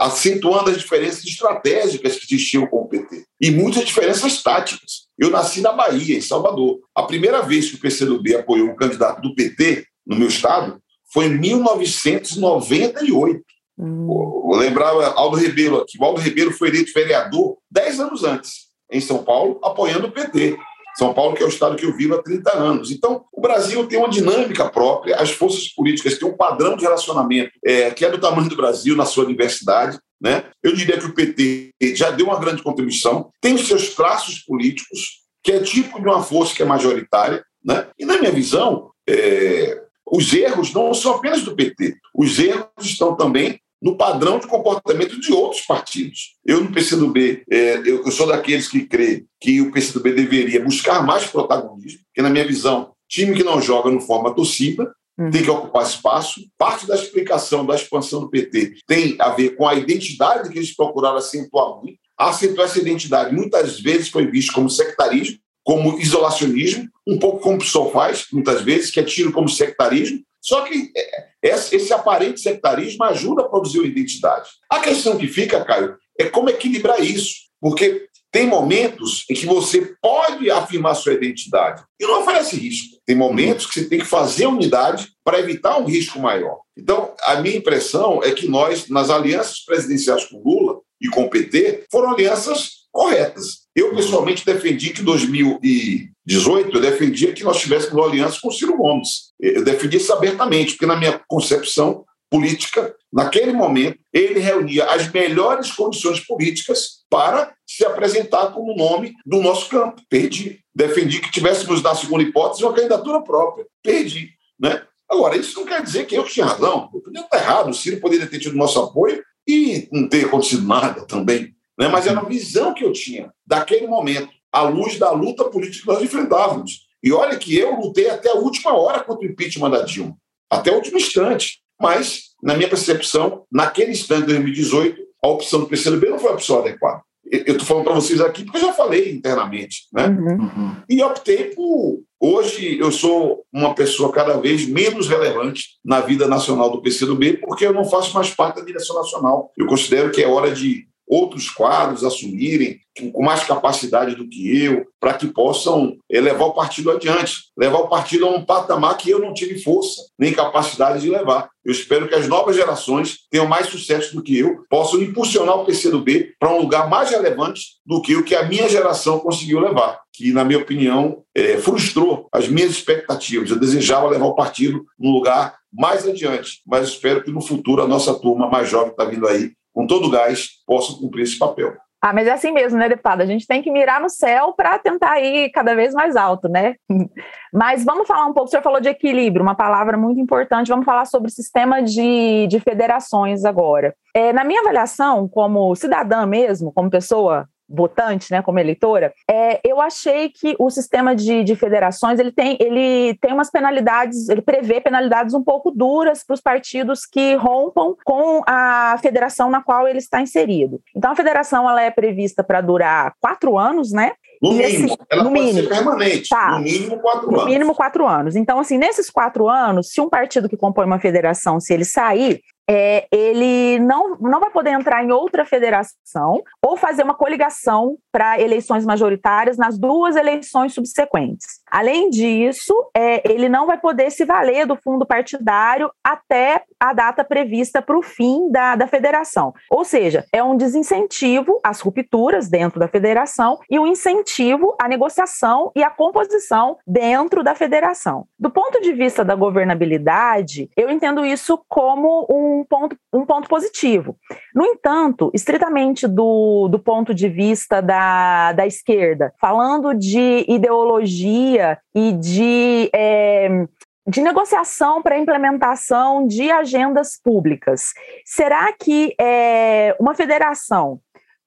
[0.01, 5.07] Acentuando as diferenças estratégicas que existiam com o PT e muitas diferenças táticas.
[5.19, 6.79] Eu nasci na Bahia, em Salvador.
[6.95, 10.81] A primeira vez que o PCdoB apoiou um candidato do PT no meu estado
[11.13, 13.41] foi em 1998.
[13.79, 14.51] Hum.
[14.53, 15.99] Eu lembrava Aldo Rebelo aqui.
[15.99, 20.57] O Aldo Rebelo foi eleito vereador dez anos antes, em São Paulo, apoiando o PT.
[20.97, 22.91] São Paulo, que é o estado que eu vivo há 30 anos.
[22.91, 27.51] Então, o Brasil tem uma dinâmica própria, as forças políticas têm um padrão de relacionamento
[27.65, 29.99] é, que é do tamanho do Brasil, na sua diversidade.
[30.21, 30.45] Né?
[30.63, 35.25] Eu diria que o PT já deu uma grande contribuição, tem os seus traços políticos,
[35.43, 37.45] que é tipo de uma força que é majoritária.
[37.63, 37.87] Né?
[37.99, 43.15] E, na minha visão, é, os erros não são apenas do PT, os erros estão
[43.15, 46.35] também no padrão de comportamento de outros partidos.
[46.45, 51.05] Eu, no PCdoB, é, eu, eu, sou daqueles que crê que o PCdoB deveria buscar
[51.05, 55.31] mais protagonismo, porque, na minha visão, time que não joga não forma torcida, uhum.
[55.31, 56.41] tem que ocupar espaço.
[56.59, 60.75] Parte da explicação da expansão do PT tem a ver com a identidade que eles
[60.75, 61.99] procuraram acentuar muito.
[62.19, 67.59] Acentuar essa identidade muitas vezes foi visto como sectarismo, como isolacionismo, um pouco como o
[67.59, 73.03] PSOL faz, muitas vezes, que é tido como sectarismo, só que é, esse aparente sectarismo
[73.03, 74.49] ajuda a produzir uma identidade.
[74.71, 77.47] A questão que fica, Caio, é como equilibrar isso.
[77.61, 82.97] Porque tem momentos em que você pode afirmar sua identidade e não oferece risco.
[83.05, 86.61] Tem momentos que você tem que fazer unidade para evitar um risco maior.
[86.79, 91.31] Então, a minha impressão é que nós, nas alianças presidenciais com Lula e com o
[91.31, 93.66] PT, foram alianças corretas.
[93.77, 98.53] Eu, pessoalmente, defendi que em 2018, eu defendia que nós tivéssemos uma aliança com o
[98.53, 99.35] Ciro Gomes.
[99.39, 105.71] Eu defendi isso abertamente, porque, na minha concepção política, naquele momento, ele reunia as melhores
[105.73, 110.01] condições políticas para se apresentar como nome do nosso campo.
[110.09, 110.61] Perdi.
[110.75, 113.67] Defendi que tivéssemos, na segunda hipótese, uma candidatura própria.
[113.83, 114.31] Perdi.
[114.59, 114.83] Né?
[115.07, 116.89] Agora, isso não quer dizer que eu tinha razão.
[116.95, 117.69] Eu podia estar errado.
[117.69, 121.89] O Ciro poderia ter tido nosso apoio e não ter acontecido nada também né?
[121.89, 125.87] mas era a visão que eu tinha daquele momento, à luz da luta política que
[125.87, 126.87] nós enfrentávamos.
[127.03, 130.17] E olha que eu lutei até a última hora contra o impeachment da Dilma,
[130.51, 131.61] até o último instante.
[131.81, 136.35] Mas, na minha percepção, naquele instante de 2018, a opção do PCdoB não foi a
[136.35, 137.03] opção adequada.
[137.31, 139.89] Eu estou falando para vocês aqui porque eu já falei internamente.
[139.93, 140.07] Né?
[140.07, 140.37] Uhum.
[140.37, 140.77] uhum.
[140.89, 142.01] E optei por.
[142.21, 147.67] Hoje eu sou uma pessoa cada vez menos relevante na vida nacional do PCdoB, porque
[147.67, 149.51] eu não faço mais parte da direção nacional.
[149.57, 152.81] Eu considero que é hora de outros quadros assumirem
[153.13, 157.79] com mais capacidade do que eu, para que possam eh, levar o partido adiante, levar
[157.79, 161.51] o partido a um patamar que eu não tive força nem capacidade de levar.
[161.65, 165.65] Eu espero que as novas gerações tenham mais sucesso do que eu, possam impulsionar o
[165.65, 170.01] PCdoB para um lugar mais relevante do que o que a minha geração conseguiu levar,
[170.13, 173.51] que, na minha opinião, é, frustrou as minhas expectativas.
[173.51, 177.89] Eu desejava levar o partido num lugar mais adiante, mas espero que no futuro a
[177.89, 181.75] nossa turma mais jovem está vindo aí com todo o gás, possam cumprir esse papel.
[182.03, 183.23] Ah, mas é assim mesmo, né, deputada?
[183.23, 186.77] A gente tem que mirar no céu para tentar ir cada vez mais alto, né?
[187.53, 190.85] Mas vamos falar um pouco, o senhor falou de equilíbrio, uma palavra muito importante, vamos
[190.85, 193.95] falar sobre o sistema de, de federações agora.
[194.15, 199.81] É, na minha avaliação, como cidadã mesmo, como pessoa votante, né, como eleitora, é, eu
[199.81, 204.81] achei que o sistema de, de federações ele tem, ele tem umas penalidades, ele prevê
[204.81, 209.99] penalidades um pouco duras para os partidos que rompam com a federação na qual ele
[209.99, 210.81] está inserido.
[210.95, 214.13] Então a federação ela é prevista para durar quatro anos, né?
[214.43, 216.29] No e mínimo, ela no pode mínimo, ser permanente.
[216.29, 217.45] Tá, no mínimo quatro no anos.
[217.45, 218.37] No mínimo quatro anos.
[218.37, 222.43] Então, assim, nesses quatro anos, se um partido que compõe uma federação, se ele sair,
[222.69, 228.41] é, ele não, não vai poder entrar em outra federação ou fazer uma coligação para
[228.41, 231.61] eleições majoritárias nas duas eleições subsequentes.
[231.71, 237.25] Além disso, é, ele não vai poder se valer do fundo partidário até a data
[237.25, 239.53] prevista para o fim da, da federação.
[239.71, 245.73] Ou seja, é um desincentivo às rupturas dentro da federação e um incentivo à negociação
[245.75, 248.27] e à composição dentro da federação.
[248.39, 254.17] Do ponto de vista da governabilidade, eu entendo isso como um ponto, um ponto positivo.
[254.55, 261.56] No entanto, estritamente do, do ponto de vista da, da esquerda, falando de ideologia
[261.95, 262.91] e de.
[262.95, 263.67] É,
[264.09, 267.93] de negociação para implementação de agendas públicas.
[268.25, 271.01] Será que é, uma federação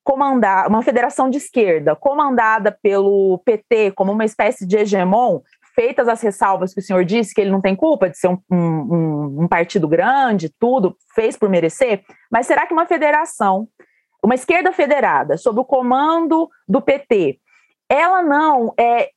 [0.03, 5.39] comandar uma federação de esquerda comandada pelo PT como uma espécie de hegemon
[5.75, 8.37] feitas as ressalvas que o senhor disse, que ele não tem culpa de ser um,
[8.51, 13.67] um, um partido grande, tudo, fez por merecer, mas será que uma federação,
[14.21, 17.39] uma esquerda federada, sob o comando do PT,
[17.89, 19.09] ela não é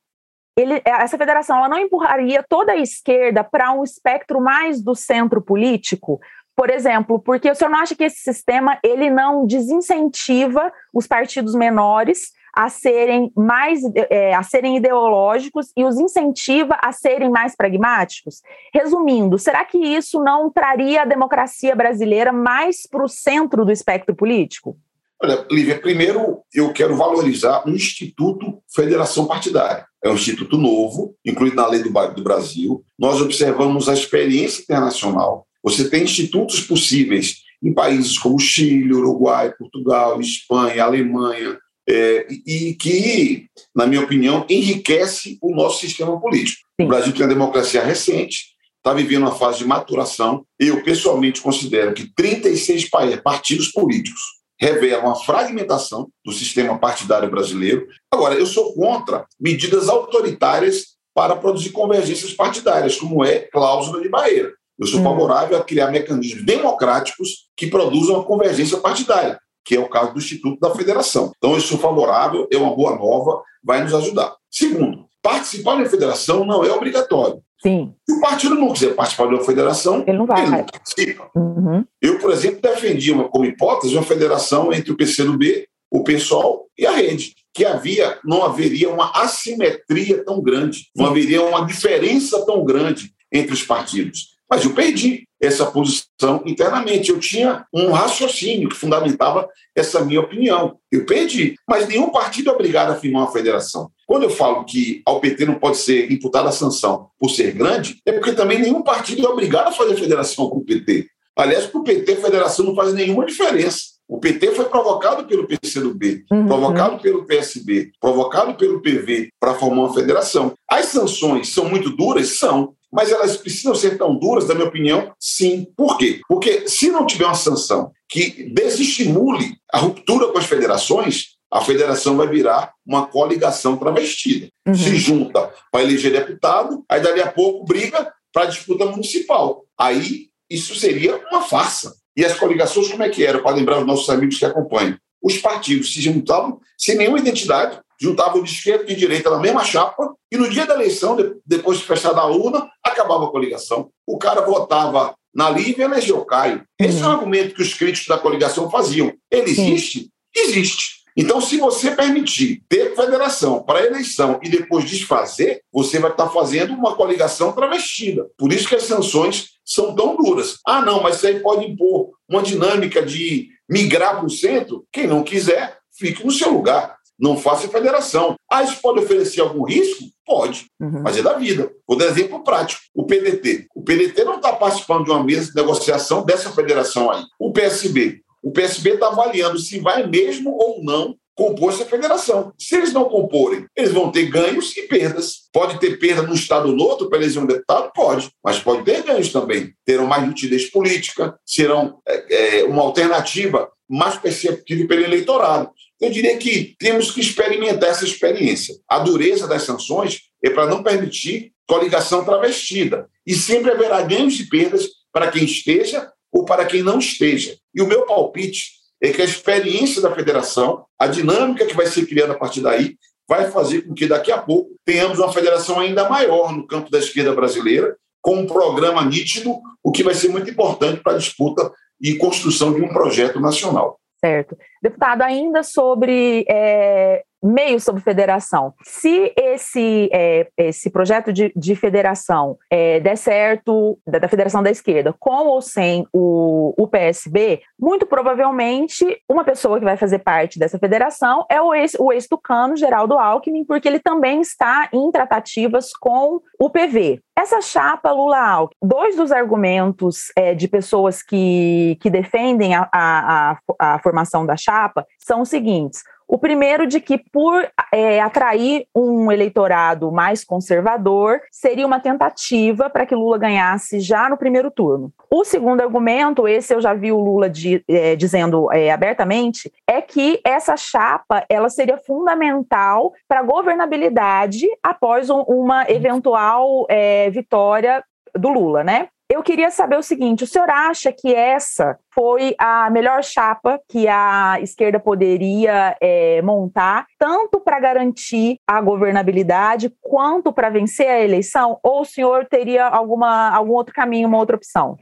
[0.55, 5.41] ele, essa federação ela não empurraria toda a esquerda para um espectro mais do centro
[5.41, 6.19] político,
[6.55, 11.55] Por exemplo, porque o senhor não acha que esse sistema ele não desincentiva os partidos
[11.55, 18.43] menores a serem mais é, a serem ideológicos e os incentiva a serem mais pragmáticos?
[18.71, 24.15] Resumindo, será que isso não traria a democracia brasileira mais para o centro do espectro
[24.15, 24.77] político?
[25.23, 29.85] Olha, Lívia, primeiro eu quero valorizar o Instituto Federação Partidária.
[30.03, 32.83] É um instituto novo, incluído na lei do, do Brasil.
[32.99, 35.47] Nós observamos a experiência internacional.
[35.63, 41.57] Você tem institutos possíveis em países como Chile, Uruguai, Portugal, Espanha, Alemanha,
[41.87, 46.59] é, e que, na minha opinião, enriquece o nosso sistema político.
[46.77, 46.85] Sim.
[46.85, 50.45] O Brasil tem uma democracia recente, está vivendo uma fase de maturação.
[50.59, 52.89] Eu, pessoalmente, considero que 36
[53.23, 57.85] partidos políticos revelam a fragmentação do sistema partidário brasileiro.
[58.11, 64.51] Agora, eu sou contra medidas autoritárias para produzir convergências partidárias, como é cláusula de barreira.
[64.79, 65.03] Eu sou hum.
[65.03, 70.19] favorável a criar mecanismos democráticos que produzam a convergência partidária que é o caso do
[70.19, 71.31] Instituto da Federação.
[71.37, 74.35] Então, eu sou favorável, é uma boa nova, vai nos ajudar.
[74.51, 77.41] Segundo, participar da federação não é obrigatório.
[77.63, 77.93] Sim.
[78.07, 80.41] Se o partido não quiser participar de uma federação, ele não vai.
[80.41, 81.31] Ele não participa.
[81.33, 81.85] Uhum.
[82.01, 86.85] Eu, por exemplo, defendi uma, como hipótese uma federação entre o PCdoB, o PSOL e
[86.85, 92.65] a rede, que havia, não haveria uma assimetria tão grande, não haveria uma diferença tão
[92.65, 94.32] grande entre os partidos.
[94.53, 97.09] Mas eu perdi essa posição internamente.
[97.09, 100.77] Eu tinha um raciocínio que fundamentava essa minha opinião.
[100.91, 101.55] Eu perdi.
[101.67, 103.89] Mas nenhum partido é obrigado a firmar uma federação.
[104.05, 107.97] Quando eu falo que ao PT não pode ser imputada a sanção por ser grande,
[108.05, 111.07] é porque também nenhum partido é obrigado a fazer federação com o PT.
[111.35, 113.93] Aliás, para o PT, a federação não faz nenhuma diferença.
[114.07, 116.45] O PT foi provocado pelo PCdoB, uhum.
[116.45, 120.53] provocado pelo PSB, provocado pelo PV para formar uma federação.
[120.69, 122.37] As sanções são muito duras?
[122.37, 122.75] São.
[122.93, 125.11] Mas elas precisam ser tão duras, na minha opinião?
[125.19, 125.67] Sim.
[125.75, 126.21] Por quê?
[126.29, 132.15] Porque se não tiver uma sanção que desestimule a ruptura com as federações, a federação
[132.15, 134.47] vai virar uma coligação travestida.
[134.67, 134.75] Uhum.
[134.75, 139.65] Se junta para eleger deputado, aí dali a pouco briga para a disputa municipal.
[139.77, 141.95] Aí isso seria uma farsa.
[142.15, 143.41] E as coligações, como é que era?
[143.41, 144.97] Para lembrar os nossos amigos que acompanham.
[145.21, 149.63] Os partidos se juntavam sem nenhuma identidade, juntavam de esquerda e de direita na mesma
[149.63, 153.89] chapa, e no dia da eleição, depois de fechar a urna, acabava a coligação.
[154.05, 156.65] O cara votava na Lívia e elegeu o Caio.
[156.77, 157.05] Esse uhum.
[157.05, 159.13] é o argumento que os críticos da coligação faziam.
[159.31, 160.09] Ele existe?
[160.35, 161.03] Existe.
[161.15, 166.73] Então, se você permitir ter federação para eleição e depois desfazer, você vai estar fazendo
[166.73, 168.27] uma coligação travestida.
[168.37, 170.57] Por isso que as sanções são tão duras.
[170.67, 174.85] Ah, não, mas isso aí pode impor uma dinâmica de migrar para o centro.
[174.91, 176.97] Quem não quiser, fique no seu lugar.
[177.19, 178.35] Não faça federação.
[178.51, 180.05] Ah, isso pode oferecer algum risco?
[180.25, 181.01] Pode, uhum.
[181.03, 181.71] mas é da vida.
[181.87, 182.81] Vou dar exemplo prático.
[182.93, 183.67] O PDT.
[183.75, 187.23] O PDT não está participando de uma mesa de negociação dessa federação aí.
[187.39, 188.21] O PSB.
[188.41, 192.53] O PSB está avaliando se vai mesmo ou não compor essa federação.
[192.57, 195.49] Se eles não comporem, eles vão ter ganhos e perdas.
[195.51, 197.91] Pode ter perda num estado ou no outro para eleger um deputado?
[197.93, 199.73] Pode, mas pode ter ganhos também.
[199.85, 205.69] Terão mais nitidez política, serão é, é, uma alternativa mais perceptível pelo eleitorado.
[206.03, 208.75] Eu diria que temos que experimentar essa experiência.
[208.89, 213.07] A dureza das sanções é para não permitir coligação travestida.
[213.25, 217.55] E sempre haverá ganhos e perdas para quem esteja ou para quem não esteja.
[217.73, 222.05] E o meu palpite é que a experiência da federação, a dinâmica que vai ser
[222.05, 226.09] criada a partir daí, vai fazer com que daqui a pouco tenhamos uma federação ainda
[226.09, 230.49] maior no campo da esquerda brasileira, com um programa nítido, o que vai ser muito
[230.49, 234.01] importante para a disputa e construção de um projeto nacional.
[234.23, 234.57] Certo.
[234.81, 238.73] Deputado, ainda sobre é, meio sobre federação.
[238.83, 244.71] Se esse, é, esse projeto de, de federação é, der certo, da, da, Federação da
[244.71, 250.57] Esquerda, com ou sem o, o PSB, muito provavelmente uma pessoa que vai fazer parte
[250.57, 256.39] dessa federação é o ex, ex-tucano Geraldo Alckmin, porque ele também está em tratativas com
[256.59, 257.21] o PV.
[257.37, 263.95] Essa chapa Lula-Alckmin, dois dos argumentos é, de pessoas que, que defendem a, a, a,
[263.95, 266.03] a formação da chapa são os seguintes.
[266.33, 273.05] O primeiro de que, por é, atrair um eleitorado mais conservador, seria uma tentativa para
[273.05, 275.13] que Lula ganhasse já no primeiro turno.
[275.29, 280.01] O segundo argumento, esse eu já vi o Lula de, é, dizendo é, abertamente, é
[280.01, 288.03] que essa chapa ela seria fundamental para a governabilidade após um, uma eventual é, vitória
[288.35, 289.09] do Lula, né?
[289.33, 294.07] Eu queria saber o seguinte: o senhor acha que essa foi a melhor chapa que
[294.07, 301.79] a esquerda poderia é, montar, tanto para garantir a governabilidade quanto para vencer a eleição?
[301.81, 304.97] Ou o senhor teria alguma, algum outro caminho, uma outra opção?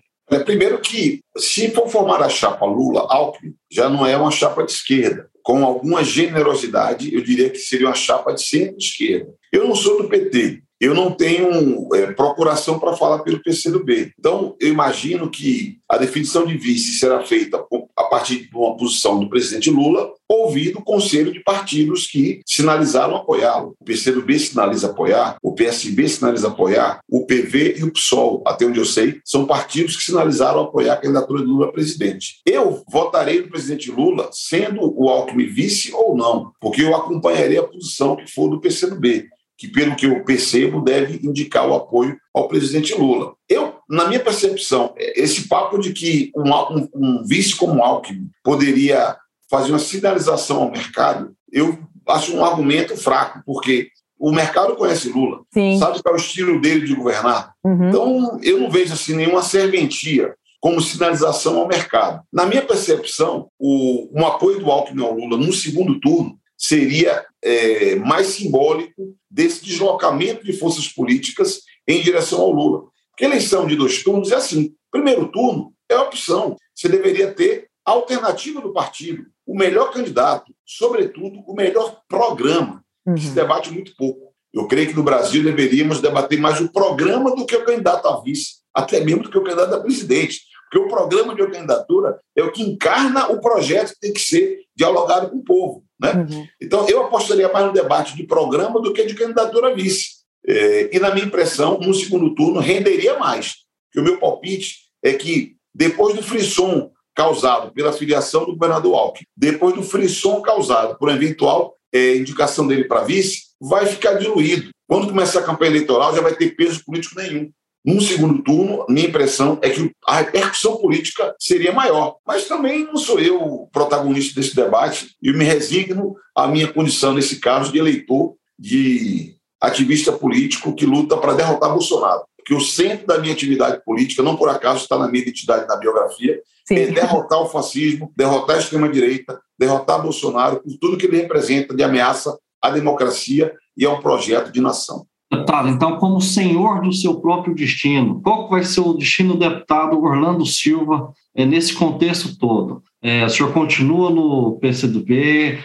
[0.45, 5.29] primeiro que, se for formar a chapa Lula-Alckmin, já não é uma chapa de esquerda.
[5.43, 9.33] Com alguma generosidade, eu diria que seria uma chapa de centro-esquerda.
[9.51, 14.13] Eu não sou do PT, eu não tenho é, procuração para falar pelo PCdoB.
[14.19, 17.63] Então, eu imagino que a definição de vice será feita
[17.95, 23.15] a partir de uma posição do presidente Lula, ouvido o conselho de partidos que sinalizaram
[23.15, 23.75] apoiá-lo.
[23.79, 28.79] O PCdoB sinaliza apoiar, o PSB sinaliza apoiar, o PV e o PSOL, até onde
[28.79, 32.41] eu sei, são partidos que sinalizaram apoiar a candidatura de Lula a presidente.
[32.43, 37.67] Eu votarei no presidente Lula, sendo o Alckmin vice ou não, porque eu acompanharei a
[37.67, 39.29] posição que for do PCdoB
[39.61, 43.35] que, pelo que eu percebo, deve indicar o apoio ao presidente Lula.
[43.47, 49.15] Eu, na minha percepção, esse papo de que um, um, um vice como Alckmin poderia
[49.47, 55.41] fazer uma sinalização ao mercado, eu acho um argumento fraco, porque o mercado conhece Lula,
[55.53, 55.77] Sim.
[55.77, 57.53] sabe qual é o estilo dele de governar.
[57.63, 57.89] Uhum.
[57.89, 62.23] Então, eu não vejo assim nenhuma serventia como sinalização ao mercado.
[62.33, 67.95] Na minha percepção, o, um apoio do Alckmin ao Lula no segundo turno seria é,
[67.95, 72.83] mais simbólico desse deslocamento de forças políticas em direção ao Lula.
[73.09, 76.55] Porque eleição de dois turnos é assim: primeiro turno é opção.
[76.75, 83.15] Você deveria ter a alternativa do partido, o melhor candidato, sobretudo o melhor programa, uhum.
[83.15, 84.31] que se debate muito pouco.
[84.53, 88.21] Eu creio que no Brasil deveríamos debater mais o programa do que o candidato a
[88.21, 90.41] vice, até mesmo do que o candidato a presidente.
[90.69, 94.61] Porque o programa de candidatura é o que encarna o projeto que tem que ser
[94.75, 95.83] dialogado com o povo.
[96.01, 96.13] Né?
[96.13, 96.47] Uhum.
[96.59, 100.21] Então, eu apostaria mais no debate de programa do que de candidatura a vice.
[100.47, 103.57] É, e, na minha impressão, no segundo turno, renderia mais.
[103.91, 109.25] Que o meu palpite é que, depois do frisson causado pela filiação do governador Alckmin,
[109.37, 114.71] depois do frisson causado por eventual é, indicação dele para vice, vai ficar diluído.
[114.87, 117.51] Quando começar a campanha eleitoral, já vai ter peso político nenhum.
[117.83, 122.17] Num segundo turno, minha impressão é que a repercussão política seria maior.
[122.25, 127.13] Mas também não sou eu o protagonista desse debate e me resigno à minha condição,
[127.13, 132.23] nesse caso, de eleitor, de ativista político que luta para derrotar Bolsonaro.
[132.37, 135.75] Porque o centro da minha atividade política, não por acaso está na minha identidade na
[135.75, 136.75] biografia, Sim.
[136.75, 141.83] é derrotar o fascismo, derrotar a extrema-direita, derrotar Bolsonaro por tudo que ele representa de
[141.83, 145.05] ameaça à democracia e a um projeto de nação.
[145.31, 149.97] Deputado, então, como senhor do seu próprio destino, qual vai ser o destino do deputado
[149.97, 152.83] Orlando Silva é, nesse contexto todo?
[153.01, 155.59] É, o senhor continua no PCdoB,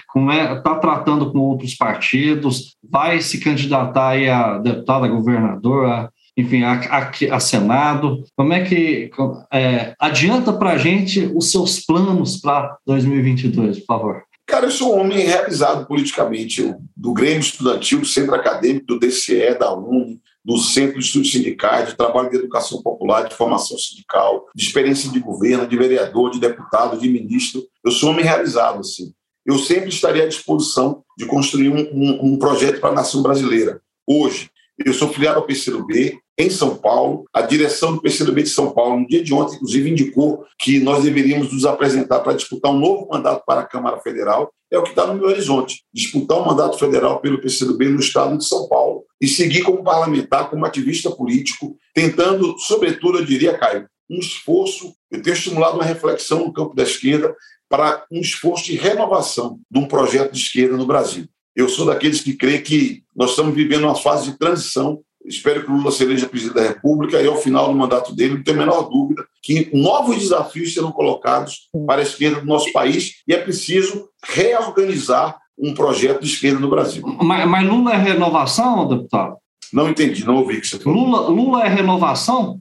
[0.56, 6.62] está tratando com outros partidos, vai se candidatar aí a deputado, a governador, a, enfim,
[6.62, 8.22] a, a, a, Senado.
[8.36, 9.10] Como é que
[9.52, 14.22] é, adianta para a gente os seus planos para 2022, por favor?
[14.46, 18.98] Cara, eu sou um homem realizado politicamente, eu, do Grêmio Estudantil, do Centro Acadêmico, do
[18.98, 23.76] DCE, da UNE, do Centro de Estudos Sindicais, de Trabalho de Educação Popular, de Formação
[23.76, 27.60] Sindical, de experiência de governo, de vereador, de deputado, de ministro.
[27.84, 29.12] Eu sou um homem realizado, assim.
[29.44, 33.82] Eu sempre estaria à disposição de construir um, um, um projeto para a nação brasileira.
[34.06, 34.48] Hoje,
[34.84, 37.24] eu sou filiado ao PCdoB, em São Paulo.
[37.32, 41.02] A direção do PCdoB de São Paulo, no dia de ontem, inclusive, indicou que nós
[41.02, 44.52] deveríamos nos apresentar para disputar um novo mandato para a Câmara Federal.
[44.70, 48.36] É o que está no meu horizonte: disputar um mandato federal pelo PCdoB no estado
[48.36, 53.88] de São Paulo e seguir como parlamentar, como ativista político, tentando, sobretudo, eu diria, Caio,
[54.10, 54.94] um esforço.
[55.10, 57.34] Eu tenho estimulado uma reflexão no campo da esquerda
[57.68, 61.26] para um esforço de renovação de um projeto de esquerda no Brasil.
[61.54, 65.70] Eu sou daqueles que creem que nós estamos vivendo uma fase de transição Espero que
[65.70, 68.56] o Lula se eleja presidente da República e, ao final do mandato dele, não tenho
[68.56, 73.34] a menor dúvida que novos desafios serão colocados para a esquerda do nosso país e
[73.34, 77.02] é preciso reorganizar um projeto de esquerda no Brasil.
[77.22, 79.36] Mas, mas Lula é renovação, deputado?
[79.72, 81.04] Não entendi, não ouvi que você falou.
[81.04, 82.60] Lula, Lula é renovação?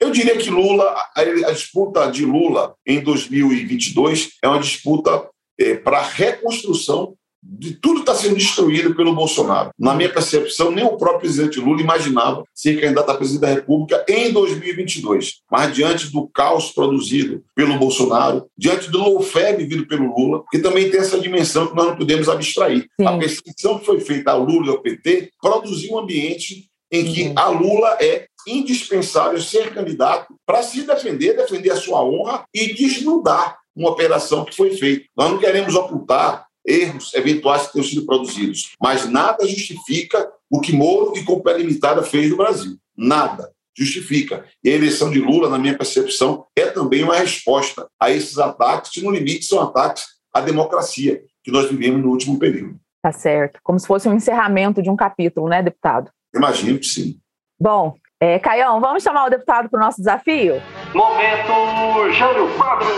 [0.00, 5.98] Eu diria que Lula, a, disputa de Lula em 2022 é uma disputa é, para
[5.98, 7.14] a reconstrução
[7.48, 9.70] de tudo está sendo destruído pelo Bolsonaro.
[9.78, 14.04] Na minha percepção, nem o próprio presidente Lula imaginava ser candidato a presidente da República
[14.08, 15.40] em 2022.
[15.50, 20.90] Mas diante do caos produzido pelo Bolsonaro, diante do lawfare vivido pelo Lula, que também
[20.90, 22.88] tem essa dimensão que nós não podemos abstrair.
[23.00, 23.06] Sim.
[23.06, 27.22] A perseguição que foi feita ao Lula e ao PT produziu um ambiente em que
[27.22, 27.32] uhum.
[27.36, 33.58] a Lula é indispensável ser candidato para se defender, defender a sua honra e desnudar
[33.74, 35.04] uma operação que foi feita.
[35.16, 38.72] Nós não queremos ocultar erros eventuais que tenham sido produzidos.
[38.80, 42.76] Mas nada justifica o que Moro e Companhia Limitada fez no Brasil.
[42.96, 44.44] Nada justifica.
[44.64, 48.90] E a eleição de Lula, na minha percepção, é também uma resposta a esses ataques,
[48.90, 52.80] que no limite são ataques à democracia que nós vivemos no último período.
[53.02, 53.60] Tá certo.
[53.62, 56.10] Como se fosse um encerramento de um capítulo, né, deputado?
[56.34, 57.20] Imagino que sim.
[57.60, 60.54] Bom, é, Caião, vamos chamar o deputado para o nosso desafio?
[60.94, 62.88] Momento Jânio Quadro.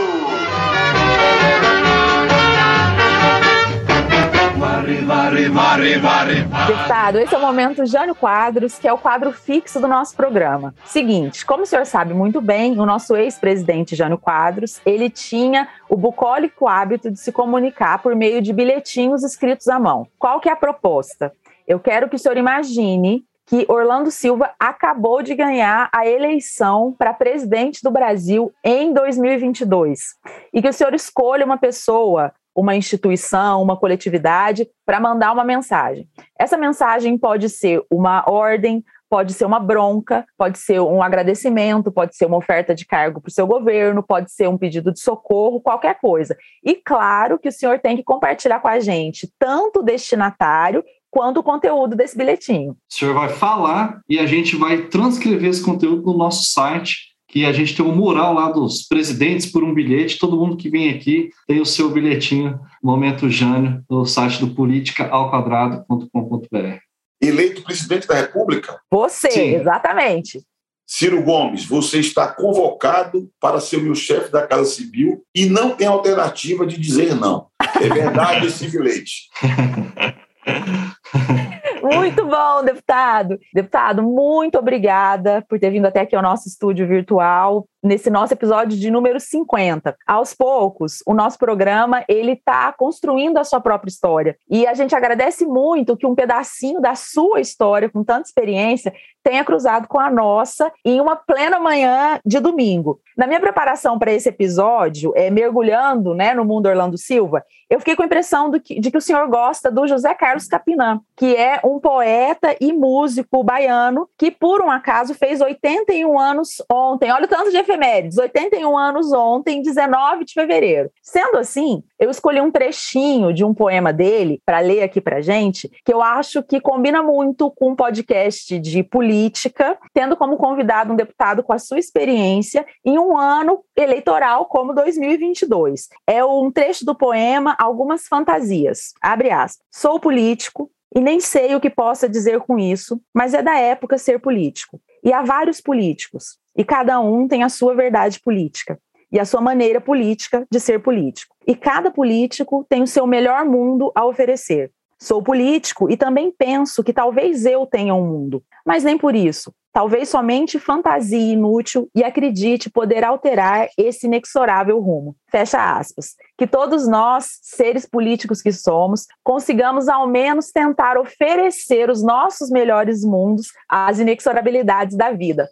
[6.66, 10.74] Deputado, esse é o momento Jânio Quadros, que é o quadro fixo do nosso programa.
[10.84, 15.96] Seguinte, como o senhor sabe muito bem, o nosso ex-presidente Jânio Quadros, ele tinha o
[15.96, 20.06] bucólico hábito de se comunicar por meio de bilhetinhos escritos à mão.
[20.18, 21.32] Qual que é a proposta?
[21.66, 27.14] Eu quero que o senhor imagine que Orlando Silva acabou de ganhar a eleição para
[27.14, 30.16] presidente do Brasil em 2022
[30.52, 36.08] e que o senhor escolha uma pessoa, uma instituição, uma coletividade para mandar uma mensagem.
[36.36, 42.16] Essa mensagem pode ser uma ordem, pode ser uma bronca, pode ser um agradecimento, pode
[42.16, 45.60] ser uma oferta de cargo para o seu governo, pode ser um pedido de socorro,
[45.60, 46.36] qualquer coisa.
[46.64, 50.82] E claro que o senhor tem que compartilhar com a gente tanto o destinatário
[51.12, 52.72] quanto o conteúdo desse bilhetinho.
[52.72, 57.44] O senhor vai falar e a gente vai transcrever esse conteúdo no nosso site, que
[57.44, 60.18] a gente tem um mural lá dos presidentes por um bilhete.
[60.18, 66.78] Todo mundo que vem aqui tem o seu bilhetinho, Momento Jânio, no site do politicaalquadrado.com.br.
[67.20, 68.80] Eleito presidente da República?
[68.90, 69.56] Você, Sim.
[69.56, 70.40] exatamente.
[70.86, 75.76] Ciro Gomes, você está convocado para ser o meu chefe da Casa Civil e não
[75.76, 77.48] tem alternativa de dizer não.
[77.78, 79.28] É verdade esse bilhete.
[81.82, 83.38] Muito bom, deputado.
[83.52, 88.78] Deputado, muito obrigada por ter vindo até aqui ao nosso estúdio virtual nesse nosso episódio
[88.78, 89.96] de número 50.
[90.06, 94.94] Aos poucos, o nosso programa ele está construindo a sua própria história e a gente
[94.94, 100.10] agradece muito que um pedacinho da sua história, com tanta experiência, tenha cruzado com a
[100.10, 103.00] nossa em uma plena manhã de domingo.
[103.16, 107.94] Na minha preparação para esse episódio, é, mergulhando né, no mundo Orlando Silva, eu fiquei
[107.94, 111.60] com a impressão que, de que o senhor gosta do José Carlos Capinã, que é
[111.64, 117.12] um poeta e músico baiano que, por um acaso, fez 81 anos ontem.
[117.12, 120.90] Olha o tanto de efemérides, 81 anos ontem, 19 de fevereiro.
[121.02, 125.70] Sendo assim, eu escolhi um trechinho de um poema dele para ler aqui para gente,
[125.84, 130.96] que eu acho que combina muito com um podcast de política, tendo como convidado um
[130.96, 135.88] deputado com a sua experiência em um ano eleitoral como 2022.
[136.06, 138.92] É um trecho do poema Algumas Fantasias.
[139.00, 139.58] Abre aspas.
[139.70, 143.98] Sou político, e nem sei o que possa dizer com isso, mas é da época
[143.98, 144.80] ser político.
[145.04, 148.76] E há vários políticos e cada um tem a sua verdade política
[149.12, 151.34] e a sua maneira política de ser político.
[151.46, 154.72] E cada político tem o seu melhor mundo a oferecer.
[155.00, 159.54] Sou político e também penso que talvez eu tenha um mundo, mas nem por isso.
[159.72, 165.14] Talvez somente fantasia inútil e acredite poder alterar esse inexorável rumo.
[165.30, 166.16] Fecha aspas.
[166.36, 173.04] Que todos nós, seres políticos que somos, consigamos ao menos tentar oferecer os nossos melhores
[173.04, 175.48] mundos às inexorabilidades da vida.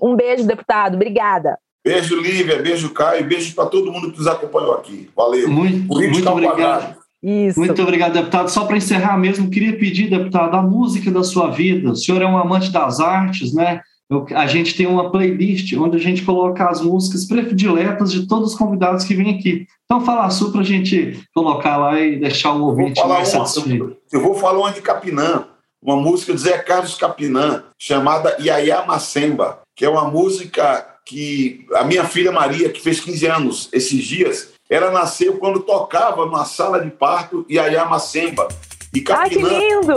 [0.00, 0.94] Um beijo, deputado.
[0.94, 1.58] Obrigada.
[1.84, 2.60] Beijo, Lívia.
[2.60, 3.26] Beijo, Caio.
[3.26, 5.08] Beijo para todo mundo que nos acompanhou aqui.
[5.16, 5.48] Valeu.
[5.48, 6.96] Muito, muito obrigado.
[7.22, 7.58] Isso.
[7.58, 8.48] Muito obrigado, deputado.
[8.48, 11.90] Só para encerrar mesmo, queria pedir, deputado, a música da sua vida.
[11.90, 13.80] O senhor é um amante das artes, né?
[14.08, 18.52] Eu, a gente tem uma playlist onde a gente coloca as músicas prediletas de todos
[18.52, 19.66] os convidados que vêm aqui.
[19.84, 23.96] Então, fala a sua para a gente colocar lá e deixar o ouvinte mais satisfeito.
[24.10, 25.44] Eu vou falar uma de Capinã
[25.82, 31.84] uma música de Zé Carlos Capinã, chamada Iaiá Macemba, que é uma música que a
[31.84, 36.84] minha filha Maria, que fez 15 anos esses dias, ela nasceu quando tocava numa sala
[36.84, 38.46] de parto Iaiá Macemba.
[38.92, 39.48] E Capinã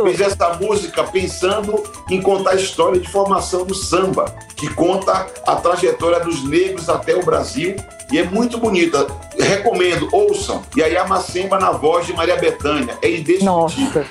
[0.05, 5.57] fez essa música pensando em contar a história de formação do samba, que conta a
[5.57, 7.75] trajetória dos negros até o Brasil
[8.09, 9.05] e é muito bonita.
[9.37, 10.63] Recomendo, ouçam.
[10.77, 12.97] E aí a Macemba na voz de Maria Bethânia.
[13.01, 13.51] É indescritível.
[13.51, 14.05] Nossa.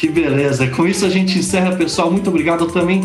[0.00, 0.66] Que beleza.
[0.68, 2.10] Com isso a gente encerra, pessoal.
[2.10, 2.64] Muito obrigado.
[2.64, 3.02] Eu também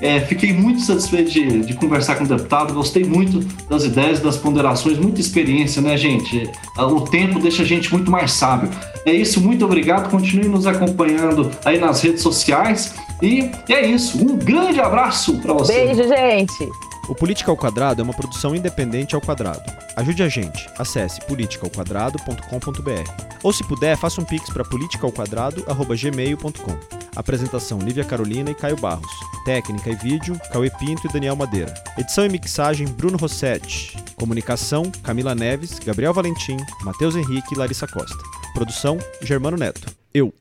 [0.00, 2.72] é, fiquei muito satisfeito de, de, conversar com o deputado.
[2.72, 4.96] Gostei muito das ideias, das ponderações.
[4.96, 6.50] Muita experiência, né, gente?
[6.74, 8.70] O tempo deixa a gente muito mais sábio.
[9.04, 9.42] É isso.
[9.42, 10.08] Muito obrigado.
[10.08, 12.94] Continue nos acompanhando aí nas redes sociais.
[13.20, 14.16] E é isso.
[14.18, 15.74] Um grande abraço para você.
[15.74, 16.70] Beijo, gente.
[17.08, 19.62] O Política ao Quadrado é uma produção independente ao quadrado.
[19.96, 20.68] Ajude a gente.
[20.78, 23.10] Acesse politicaoquadrado.com.br.
[23.42, 26.78] Ou se puder, faça um pix para politicaoquadrado@gmail.com.
[27.16, 29.10] Apresentação Lívia Carolina e Caio Barros.
[29.46, 31.72] Técnica e vídeo Cauê Pinto e Daniel Madeira.
[31.96, 33.96] Edição e mixagem Bruno Rossetti.
[34.14, 38.18] Comunicação Camila Neves, Gabriel Valentim, Matheus Henrique e Larissa Costa.
[38.52, 39.90] Produção Germano Neto.
[40.12, 40.34] Eu.